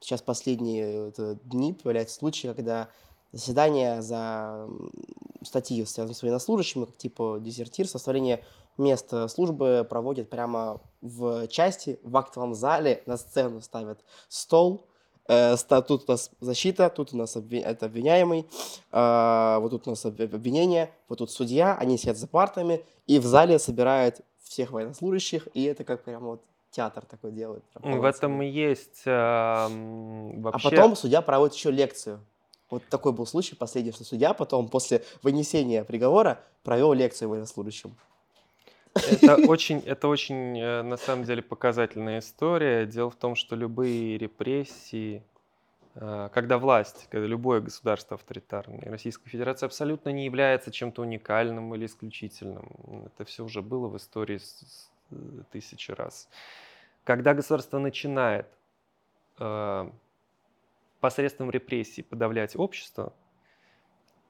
Сейчас 0.00 0.20
последние 0.20 1.12
дни 1.44 1.72
появляются 1.72 2.16
случаи, 2.16 2.48
когда 2.48 2.90
заседания 3.32 4.02
за 4.02 4.68
статьи, 5.42 5.82
связанные 5.86 6.14
с 6.14 6.22
военнослужащими, 6.22 6.84
как 6.84 6.96
типа 6.98 7.38
дезертир, 7.40 7.88
составление 7.88 8.44
места 8.76 9.28
службы 9.28 9.86
проводят 9.88 10.28
прямо 10.28 10.82
в 11.00 11.48
части, 11.48 11.98
в 12.02 12.14
актовом 12.14 12.54
зале, 12.54 13.02
на 13.06 13.16
сцену 13.16 13.62
ставят 13.62 14.04
стол, 14.28 14.84
э, 14.84 14.97
тут 15.28 16.04
у 16.08 16.12
нас 16.12 16.30
защита, 16.40 16.88
тут 16.88 17.12
у 17.12 17.16
нас 17.16 17.36
обвиняемый, 17.36 18.46
э, 18.92 19.58
вот 19.60 19.70
тут 19.70 19.86
у 19.86 19.90
нас 19.90 20.04
обвинение, 20.04 20.90
вот 21.08 21.18
тут 21.18 21.30
судья, 21.30 21.76
они 21.78 21.98
сидят 21.98 22.16
за 22.16 22.26
партами, 22.26 22.82
и 23.06 23.18
в 23.18 23.26
зале 23.26 23.58
собирают 23.58 24.22
всех 24.42 24.70
военнослужащих, 24.70 25.48
и 25.52 25.64
это 25.64 25.84
как 25.84 26.04
прям 26.04 26.24
вот 26.24 26.42
театр 26.70 27.04
такой 27.04 27.32
делает. 27.32 27.64
В 27.74 28.04
этом 28.04 28.40
и 28.42 28.48
есть 28.48 29.02
э, 29.04 29.10
а 29.10 29.68
вообще... 29.68 30.68
А 30.68 30.70
потом 30.70 30.96
судья 30.96 31.20
проводит 31.20 31.56
еще 31.56 31.70
лекцию. 31.70 32.20
Вот 32.70 32.82
такой 32.90 33.12
был 33.12 33.26
случай 33.26 33.54
последний, 33.54 33.92
что 33.92 34.04
судья 34.04 34.34
потом 34.34 34.68
после 34.68 35.02
вынесения 35.22 35.84
приговора 35.84 36.40
провел 36.62 36.92
лекцию 36.92 37.30
военнослужащим. 37.30 37.96
Это 39.10 39.36
очень, 39.48 39.80
это 39.80 40.08
очень, 40.08 40.58
э, 40.58 40.82
на 40.82 40.96
самом 40.96 41.24
деле, 41.24 41.42
показательная 41.42 42.20
история. 42.20 42.86
Дело 42.86 43.10
в 43.10 43.16
том, 43.16 43.34
что 43.34 43.56
любые 43.56 44.18
репрессии, 44.18 45.22
э, 45.94 46.28
когда 46.32 46.58
власть, 46.58 47.08
когда 47.10 47.26
любое 47.26 47.60
государство 47.60 48.14
авторитарное, 48.14 48.82
Российская 48.90 49.28
Федерация 49.28 49.66
абсолютно 49.66 50.10
не 50.10 50.24
является 50.24 50.70
чем-то 50.70 51.02
уникальным 51.02 51.74
или 51.74 51.86
исключительным. 51.86 52.68
Это 53.06 53.24
все 53.24 53.44
уже 53.44 53.62
было 53.62 53.88
в 53.88 53.96
истории 53.96 54.40
тысячи 55.50 55.90
раз. 55.92 56.28
Когда 57.04 57.34
государство 57.34 57.78
начинает 57.78 58.46
э, 59.38 59.90
посредством 61.00 61.50
репрессий 61.50 62.02
подавлять 62.02 62.56
общество, 62.56 63.12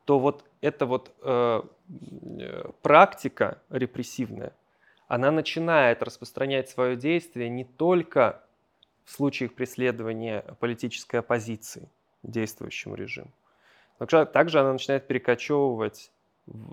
то 0.04 0.18
вот 0.18 0.44
эта 0.60 0.86
вот 0.86 1.14
э, 1.22 1.62
э, 2.38 2.70
практика 2.82 3.58
репрессивная, 3.68 4.54
она 5.08 5.30
начинает 5.30 6.02
распространять 6.02 6.68
свое 6.68 6.94
действие 6.96 7.48
не 7.48 7.64
только 7.64 8.44
в 9.04 9.10
случаях 9.10 9.54
преследования 9.54 10.44
политической 10.60 11.16
оппозиции 11.16 11.88
действующему 12.22 12.94
режиму, 12.94 13.30
но 13.98 14.06
также 14.06 14.60
она 14.60 14.72
начинает 14.72 15.06
перекочевывать 15.06 16.10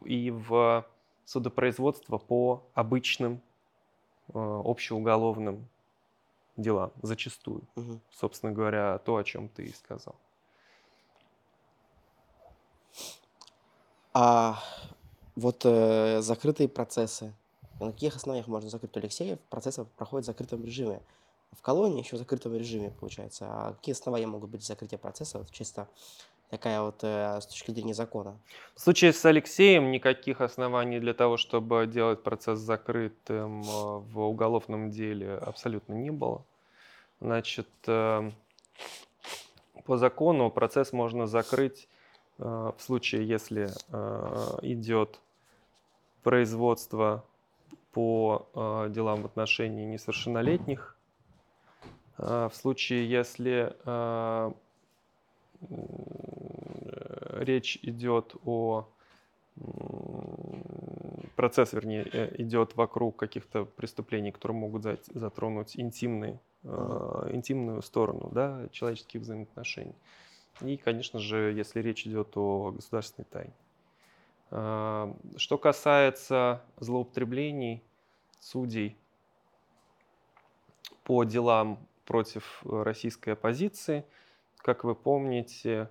и 0.04 0.32
в 0.32 0.86
судопроизводство 1.26 2.18
по 2.18 2.64
обычным 2.74 3.42
э, 4.28 4.32
общеуголовным 4.34 5.68
делам, 6.58 6.92
зачастую. 7.02 7.64
Угу. 7.76 8.00
Собственно 8.12 8.52
говоря, 8.52 9.00
то, 9.00 9.16
о 9.16 9.24
чем 9.24 9.50
ты 9.50 9.64
и 9.64 9.74
сказал. 9.74 10.16
А 14.14 14.62
вот 15.36 15.62
э, 15.66 16.22
закрытые 16.22 16.70
процессы. 16.70 17.34
На 17.80 17.92
каких 17.92 18.16
основаниях 18.16 18.48
можно 18.48 18.70
закрыть 18.70 18.96
Алексеев? 18.98 19.40
Процессы 19.50 19.86
проходят 19.98 20.26
в 20.26 20.28
закрытом 20.28 20.64
режиме. 20.64 21.02
В 21.52 21.62
колонии 21.62 22.04
еще 22.04 22.16
в 22.16 22.20
закрытом 22.20 22.56
режиме, 22.56 22.92
получается. 22.92 23.46
А 23.48 23.74
какие 23.74 23.94
основания 23.94 24.28
могут 24.28 24.50
быть 24.50 24.64
закрытия 24.64 24.98
процесса? 24.98 25.40
Вот 25.40 25.52
чисто 25.52 25.88
такая 26.50 26.82
вот 26.82 27.00
э, 27.04 27.40
с 27.42 27.46
точки 27.46 27.72
зрения 27.72 27.94
закона. 27.94 28.38
В 28.76 28.82
случае 28.82 29.14
с 29.14 29.26
Алексеем 29.26 29.92
никаких 29.92 30.42
оснований 30.42 31.00
для 31.00 31.14
того, 31.14 31.38
чтобы 31.38 31.88
делать 31.88 32.24
процесс 32.24 32.60
закрытым 32.60 33.62
э, 33.62 33.66
в 33.66 34.20
уголовном 34.20 34.92
деле 34.92 35.36
абсолютно 35.36 35.94
не 35.94 36.12
было. 36.12 36.44
Значит, 37.22 37.70
э, 37.88 38.32
по 39.86 39.98
закону 39.98 40.52
процесс 40.52 40.94
можно 40.94 41.26
закрыть 41.28 41.88
Э, 42.38 42.72
в 42.78 42.82
случае, 42.82 43.28
если 43.28 43.70
э, 43.92 44.58
идет 44.62 45.20
производство 46.24 47.24
по 47.96 48.50
э, 48.54 48.90
делам 48.90 49.22
в 49.22 49.26
отношении 49.26 49.86
несовершеннолетних, 49.86 50.98
в 52.18 52.52
случае, 52.54 53.10
если 53.10 53.76
речь 57.44 57.78
идет 57.82 58.36
о 58.46 58.88
процесс, 61.36 61.74
вернее, 61.74 62.32
идет 62.42 62.76
вокруг 62.76 63.18
каких-то 63.18 63.66
преступлений, 63.66 64.32
которые 64.32 64.58
могут 64.58 64.84
затронуть 65.14 65.78
интимный, 65.78 66.40
интимную 66.64 67.82
сторону 67.82 68.30
да, 68.34 68.70
человеческих 68.72 69.20
взаимоотношений. 69.22 69.96
И, 70.62 70.78
конечно 70.78 71.20
же, 71.20 71.52
если 71.52 71.82
речь 71.82 72.08
идет 72.08 72.38
о 72.38 72.72
государственной 72.72 73.26
тайне. 73.26 73.54
А, 74.52 75.16
что 75.38 75.58
касается 75.58 76.62
злоупотреблений 76.80 77.84
судей 78.40 78.98
по 81.04 81.24
делам 81.24 81.80
против 82.06 82.64
российской 82.64 83.32
оппозиции, 83.32 84.06
как 84.58 84.84
вы 84.84 84.96
помните, 84.96 85.90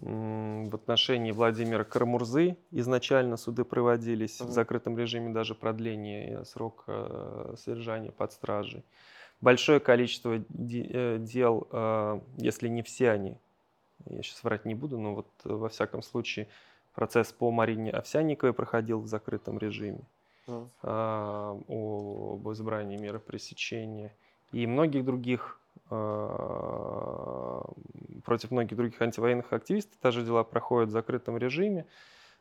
в 0.00 0.74
отношении 0.74 1.30
Владимира 1.30 1.84
Карамурзы 1.84 2.56
изначально 2.70 3.36
суды 3.36 3.64
проводились 3.64 4.40
mm-hmm. 4.40 4.46
в 4.46 4.50
закрытом 4.50 4.96
режиме, 4.98 5.32
даже 5.32 5.54
продление 5.54 6.44
срока 6.46 6.84
э, 6.86 7.54
содержания 7.58 8.10
под 8.10 8.32
стражей. 8.32 8.82
Большое 9.42 9.78
количество 9.78 10.36
э, 10.36 11.18
дел, 11.18 11.68
э, 11.70 12.20
если 12.38 12.68
не 12.68 12.82
все 12.82 13.10
они, 13.10 13.36
я 14.06 14.22
сейчас 14.22 14.42
врать 14.42 14.64
не 14.64 14.74
буду, 14.74 14.98
но 14.98 15.14
вот 15.16 15.28
во 15.44 15.68
всяком 15.68 16.00
случае 16.00 16.48
процесс 17.00 17.32
по 17.32 17.50
Марине 17.50 17.92
Овсянниковой 17.92 18.52
проходил 18.52 19.00
в 19.00 19.06
закрытом 19.06 19.58
режиме 19.58 20.04
mm. 20.46 20.68
а, 20.82 21.58
об 21.66 22.52
избрании 22.52 22.98
меры 22.98 23.18
пресечения. 23.18 24.14
И 24.52 24.66
многих 24.66 25.06
других, 25.06 25.58
а, 25.88 27.62
против 28.22 28.50
многих 28.50 28.76
других 28.76 29.00
антивоенных 29.00 29.50
активистов 29.54 29.98
тоже 30.02 30.22
дела 30.22 30.44
проходят 30.44 30.90
в 30.90 30.92
закрытом 30.92 31.38
режиме. 31.38 31.86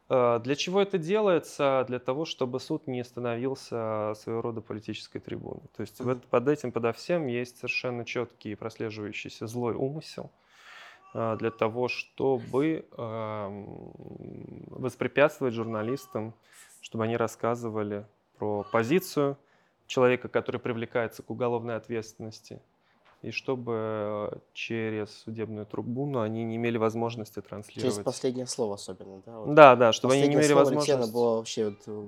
А, 0.10 0.40
для 0.40 0.56
чего 0.56 0.82
это 0.82 0.98
делается? 0.98 1.86
Для 1.88 2.00
того, 2.00 2.26
чтобы 2.26 2.60
суд 2.60 2.86
не 2.86 3.02
становился 3.06 4.14
своего 4.18 4.42
рода 4.42 4.60
политической 4.60 5.20
трибуной. 5.20 5.64
То 5.78 5.82
есть 5.84 6.02
mm-hmm. 6.02 6.28
под 6.30 6.48
этим, 6.50 6.74
подо 6.74 6.92
всем 6.92 7.28
есть 7.28 7.56
совершенно 7.60 8.04
четкий 8.04 8.56
прослеживающийся 8.56 9.48
злой 9.48 9.76
умысел. 9.76 10.32
А, 10.34 10.49
для 11.14 11.52
того, 11.52 11.88
чтобы 11.88 12.86
воспрепятствовать 14.68 15.54
журналистам, 15.54 16.34
чтобы 16.82 17.06
они 17.06 17.18
рассказывали 17.18 18.06
про 18.38 18.64
позицию 18.72 19.38
человека, 19.88 20.30
который 20.30 20.60
привлекается 20.62 21.24
к 21.24 21.30
уголовной 21.30 21.76
ответственности, 21.76 22.62
и 23.22 23.32
чтобы 23.32 24.42
через 24.54 25.10
судебную 25.24 25.66
трибуну 25.66 26.22
они 26.22 26.44
не 26.46 26.56
имели 26.56 26.78
возможности 26.78 27.42
транслировать. 27.42 27.94
Через 27.94 28.04
последнее 28.04 28.48
слово 28.48 28.76
особенно, 28.76 29.22
да? 29.26 29.40
Вот 29.40 29.56
да, 29.56 29.76
да, 29.76 29.92
чтобы 29.92 30.14
они 30.14 30.28
не 30.28 30.36
имели 30.36 30.54
возможности. 30.54 31.12
было 31.12 31.36
вообще 31.36 31.66
вот, 31.66 31.80
э, 31.88 32.08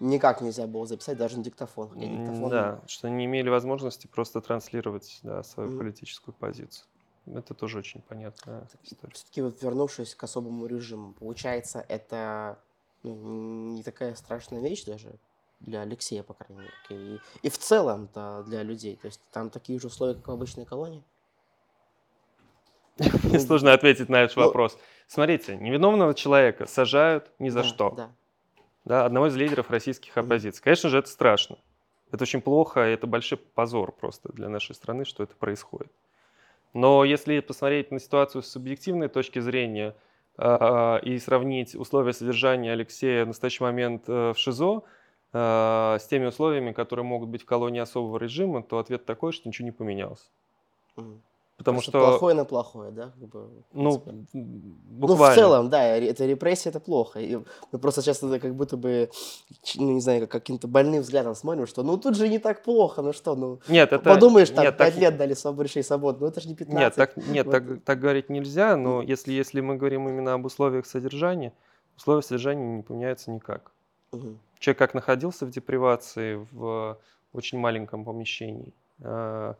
никак 0.00 0.42
нельзя 0.42 0.66
было 0.66 0.86
записать, 0.86 1.16
даже 1.16 1.38
на 1.38 1.44
диктофон. 1.44 1.98
диктофон 1.98 2.50
да, 2.50 2.82
что 2.86 3.06
они 3.08 3.16
не 3.16 3.24
имели 3.24 3.48
возможности 3.48 4.06
просто 4.06 4.42
транслировать 4.42 5.18
да, 5.22 5.42
свою 5.42 5.70
mm. 5.70 5.78
политическую 5.78 6.34
позицию. 6.34 6.86
Это 7.34 7.54
тоже 7.54 7.78
очень 7.78 8.02
понятная 8.02 8.68
история. 8.84 9.12
Все-таки 9.14 9.42
вот 9.42 9.60
вернувшись 9.62 10.14
к 10.14 10.22
особому 10.22 10.66
режиму, 10.66 11.12
получается, 11.12 11.84
это 11.88 12.58
ну, 13.02 13.74
не 13.74 13.82
такая 13.82 14.14
страшная 14.14 14.60
вещь 14.60 14.84
даже 14.84 15.18
для 15.60 15.82
Алексея, 15.82 16.22
по 16.22 16.34
крайней 16.34 16.62
мере. 16.64 16.72
И, 16.90 17.20
и 17.42 17.50
в 17.50 17.58
целом-то 17.58 18.44
для 18.46 18.62
людей. 18.62 18.96
То 18.96 19.06
есть 19.06 19.20
там 19.32 19.50
такие 19.50 19.80
же 19.80 19.88
условия, 19.88 20.14
как 20.14 20.28
в 20.28 20.30
обычной 20.30 20.66
колонии. 20.66 21.02
Мне 23.24 23.40
сложно 23.40 23.72
ответить 23.72 24.08
на 24.08 24.22
этот 24.22 24.36
ну, 24.36 24.44
вопрос. 24.44 24.78
Смотрите, 25.06 25.56
невиновного 25.56 26.14
человека 26.14 26.66
сажают 26.66 27.30
ни 27.38 27.48
за 27.48 27.64
что. 27.64 27.90
Да. 27.90 28.10
Да, 28.84 29.04
одного 29.04 29.26
из 29.26 29.34
лидеров 29.34 29.68
российских 29.70 30.16
оппозиций. 30.16 30.62
Конечно 30.62 30.88
же, 30.88 30.98
это 30.98 31.08
страшно. 31.08 31.58
Это 32.12 32.22
очень 32.22 32.40
плохо, 32.40 32.88
и 32.88 32.92
это 32.92 33.08
большой 33.08 33.36
позор 33.36 33.90
просто 33.90 34.32
для 34.32 34.48
нашей 34.48 34.76
страны, 34.76 35.04
что 35.04 35.24
это 35.24 35.34
происходит. 35.34 35.90
Но 36.76 37.04
если 37.04 37.40
посмотреть 37.40 37.90
на 37.90 37.98
ситуацию 37.98 38.42
с 38.42 38.48
субъективной 38.48 39.08
точки 39.08 39.38
зрения 39.38 39.96
э, 40.36 41.00
и 41.04 41.18
сравнить 41.18 41.74
условия 41.74 42.12
содержания 42.12 42.70
Алексея 42.70 43.24
в 43.24 43.28
настоящий 43.28 43.64
момент 43.64 44.02
э, 44.08 44.34
в 44.34 44.36
ШИЗО 44.36 44.82
э, 45.32 45.96
с 45.98 46.06
теми 46.06 46.26
условиями, 46.26 46.72
которые 46.72 47.06
могут 47.06 47.30
быть 47.30 47.44
в 47.44 47.46
колонии 47.46 47.80
особого 47.80 48.18
режима, 48.18 48.62
то 48.62 48.78
ответ 48.78 49.06
такой, 49.06 49.32
что 49.32 49.48
ничего 49.48 49.64
не 49.64 49.72
поменялось. 49.72 50.30
Потому 51.56 51.78
Просто 51.78 51.90
что... 51.90 52.00
Плохое 52.00 52.34
на 52.34 52.44
плохое, 52.44 52.90
да? 52.90 53.12
Ну, 53.72 54.02
буквально. 54.02 54.26
Ну, 54.90 55.14
в 55.14 55.34
целом, 55.34 55.70
да, 55.70 55.82
это 55.84 56.26
репрессия, 56.26 56.68
это 56.68 56.80
плохо. 56.80 57.18
И 57.18 57.36
мы 57.72 57.78
просто 57.78 58.02
сейчас 58.02 58.22
это 58.22 58.38
как 58.38 58.54
будто 58.54 58.76
бы, 58.76 59.10
ну, 59.76 59.92
не 59.92 60.00
знаю, 60.00 60.20
как 60.20 60.32
каким-то 60.32 60.68
больным 60.68 61.00
взглядом 61.00 61.34
смотрим, 61.34 61.66
что 61.66 61.82
ну 61.82 61.96
тут 61.96 62.14
же 62.14 62.28
не 62.28 62.38
так 62.38 62.62
плохо, 62.62 63.00
ну 63.00 63.14
что, 63.14 63.34
ну... 63.34 63.60
Нет, 63.68 63.90
это... 63.92 64.04
Подумаешь, 64.04 64.50
там, 64.50 64.64
нет, 64.64 64.76
5 64.76 64.92
так... 64.92 65.00
лет 65.00 65.16
дали 65.16 65.32
свободы, 65.32 65.82
свободу, 65.82 66.18
ну 66.20 66.26
это 66.26 66.42
же 66.42 66.48
не 66.48 66.54
15. 66.54 66.78
Нет, 66.78 66.94
так, 66.94 67.16
нет, 67.16 67.46
вот. 67.46 67.52
так, 67.52 67.64
так 67.84 68.00
говорить 68.00 68.28
нельзя, 68.28 68.76
но 68.76 69.00
если, 69.00 69.32
если 69.32 69.60
мы 69.62 69.76
говорим 69.76 70.08
именно 70.08 70.34
об 70.34 70.44
условиях 70.44 70.84
содержания, 70.84 71.54
условия 71.96 72.22
содержания 72.22 72.76
не 72.76 72.82
поменяются 72.82 73.30
никак. 73.30 73.72
Угу. 74.12 74.36
Человек 74.58 74.78
как 74.78 74.94
находился 74.94 75.46
в 75.46 75.50
депривации 75.50 76.46
в 76.52 76.98
очень 77.32 77.58
маленьком 77.58 78.04
помещении, 78.04 78.74
а, 79.02 79.56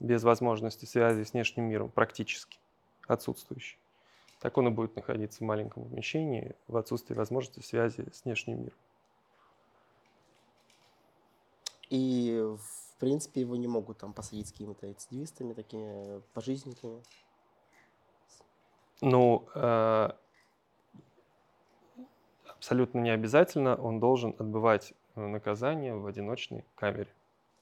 без 0.00 0.24
возможности 0.24 0.86
связи 0.86 1.22
с 1.22 1.32
внешним 1.32 1.64
миром, 1.64 1.90
практически 1.90 2.58
отсутствующий. 3.06 3.78
Так 4.40 4.56
он 4.56 4.68
и 4.68 4.70
будет 4.70 4.96
находиться 4.96 5.40
в 5.40 5.46
маленьком 5.46 5.84
помещении 5.84 6.56
в 6.66 6.76
отсутствии 6.76 7.14
возможности 7.14 7.60
связи 7.60 8.06
с 8.10 8.24
внешним 8.24 8.62
миром. 8.62 8.78
И, 11.90 12.40
в 12.40 12.98
принципе, 12.98 13.42
его 13.42 13.56
не 13.56 13.68
могут 13.68 13.98
там 13.98 14.12
посадить 14.12 14.48
с 14.48 14.52
какими-то 14.52 14.86
рецидивистами, 14.86 15.52
такими 15.52 16.22
пожизненниками. 16.32 17.02
Ну, 19.02 19.48
э, 19.54 20.10
абсолютно 22.46 23.00
не 23.00 23.10
обязательно 23.10 23.74
он 23.74 23.98
должен 23.98 24.34
отбывать 24.38 24.94
наказание 25.14 25.94
в 25.94 26.06
одиночной 26.06 26.64
камере. 26.76 27.12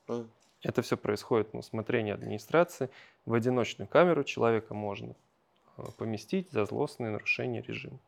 Mm. 0.06 0.28
Это 0.62 0.82
все 0.82 0.96
происходит 0.96 1.52
на 1.52 1.60
усмотрение 1.60 2.14
администрации. 2.14 2.90
В 3.24 3.34
одиночную 3.34 3.86
камеру 3.86 4.24
человека 4.24 4.74
можно 4.74 5.14
э, 5.76 5.82
поместить 5.96 6.50
за 6.50 6.64
злостное 6.64 7.10
нарушение 7.10 7.62
режима. 7.62 7.98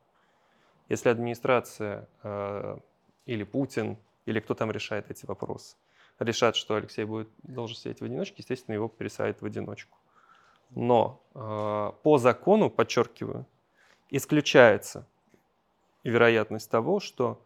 Если 0.88 1.08
администрация 1.08 2.08
э, 2.24 2.78
или 3.26 3.44
Путин, 3.44 3.96
или 4.26 4.40
кто 4.40 4.54
там 4.54 4.72
решает 4.72 5.10
эти 5.10 5.26
вопросы, 5.26 5.76
решат, 6.18 6.56
что 6.56 6.74
Алексей 6.74 7.04
будет, 7.04 7.28
должен 7.44 7.76
сидеть 7.76 8.00
в 8.00 8.04
одиночке, 8.04 8.36
естественно, 8.38 8.74
его 8.74 8.88
пересадят 8.88 9.40
в 9.42 9.46
одиночку. 9.46 9.96
Но 10.70 11.22
э, 11.34 11.92
по 12.02 12.18
закону, 12.18 12.68
подчеркиваю, 12.68 13.46
исключается 14.10 15.06
вероятность 16.02 16.68
того, 16.68 16.98
что 16.98 17.40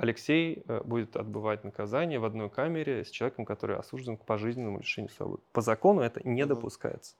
Алексей 0.00 0.62
э, 0.66 0.80
будет 0.82 1.14
отбывать 1.14 1.62
наказание 1.62 2.18
в 2.18 2.24
одной 2.24 2.48
камере 2.48 3.04
с 3.04 3.10
человеком, 3.10 3.44
который 3.44 3.76
осужден 3.76 4.16
к 4.16 4.24
пожизненному 4.24 4.78
лишению 4.78 5.10
свободы. 5.10 5.42
По 5.52 5.60
закону 5.60 6.00
это 6.00 6.26
не 6.26 6.46
допускается. 6.46 7.16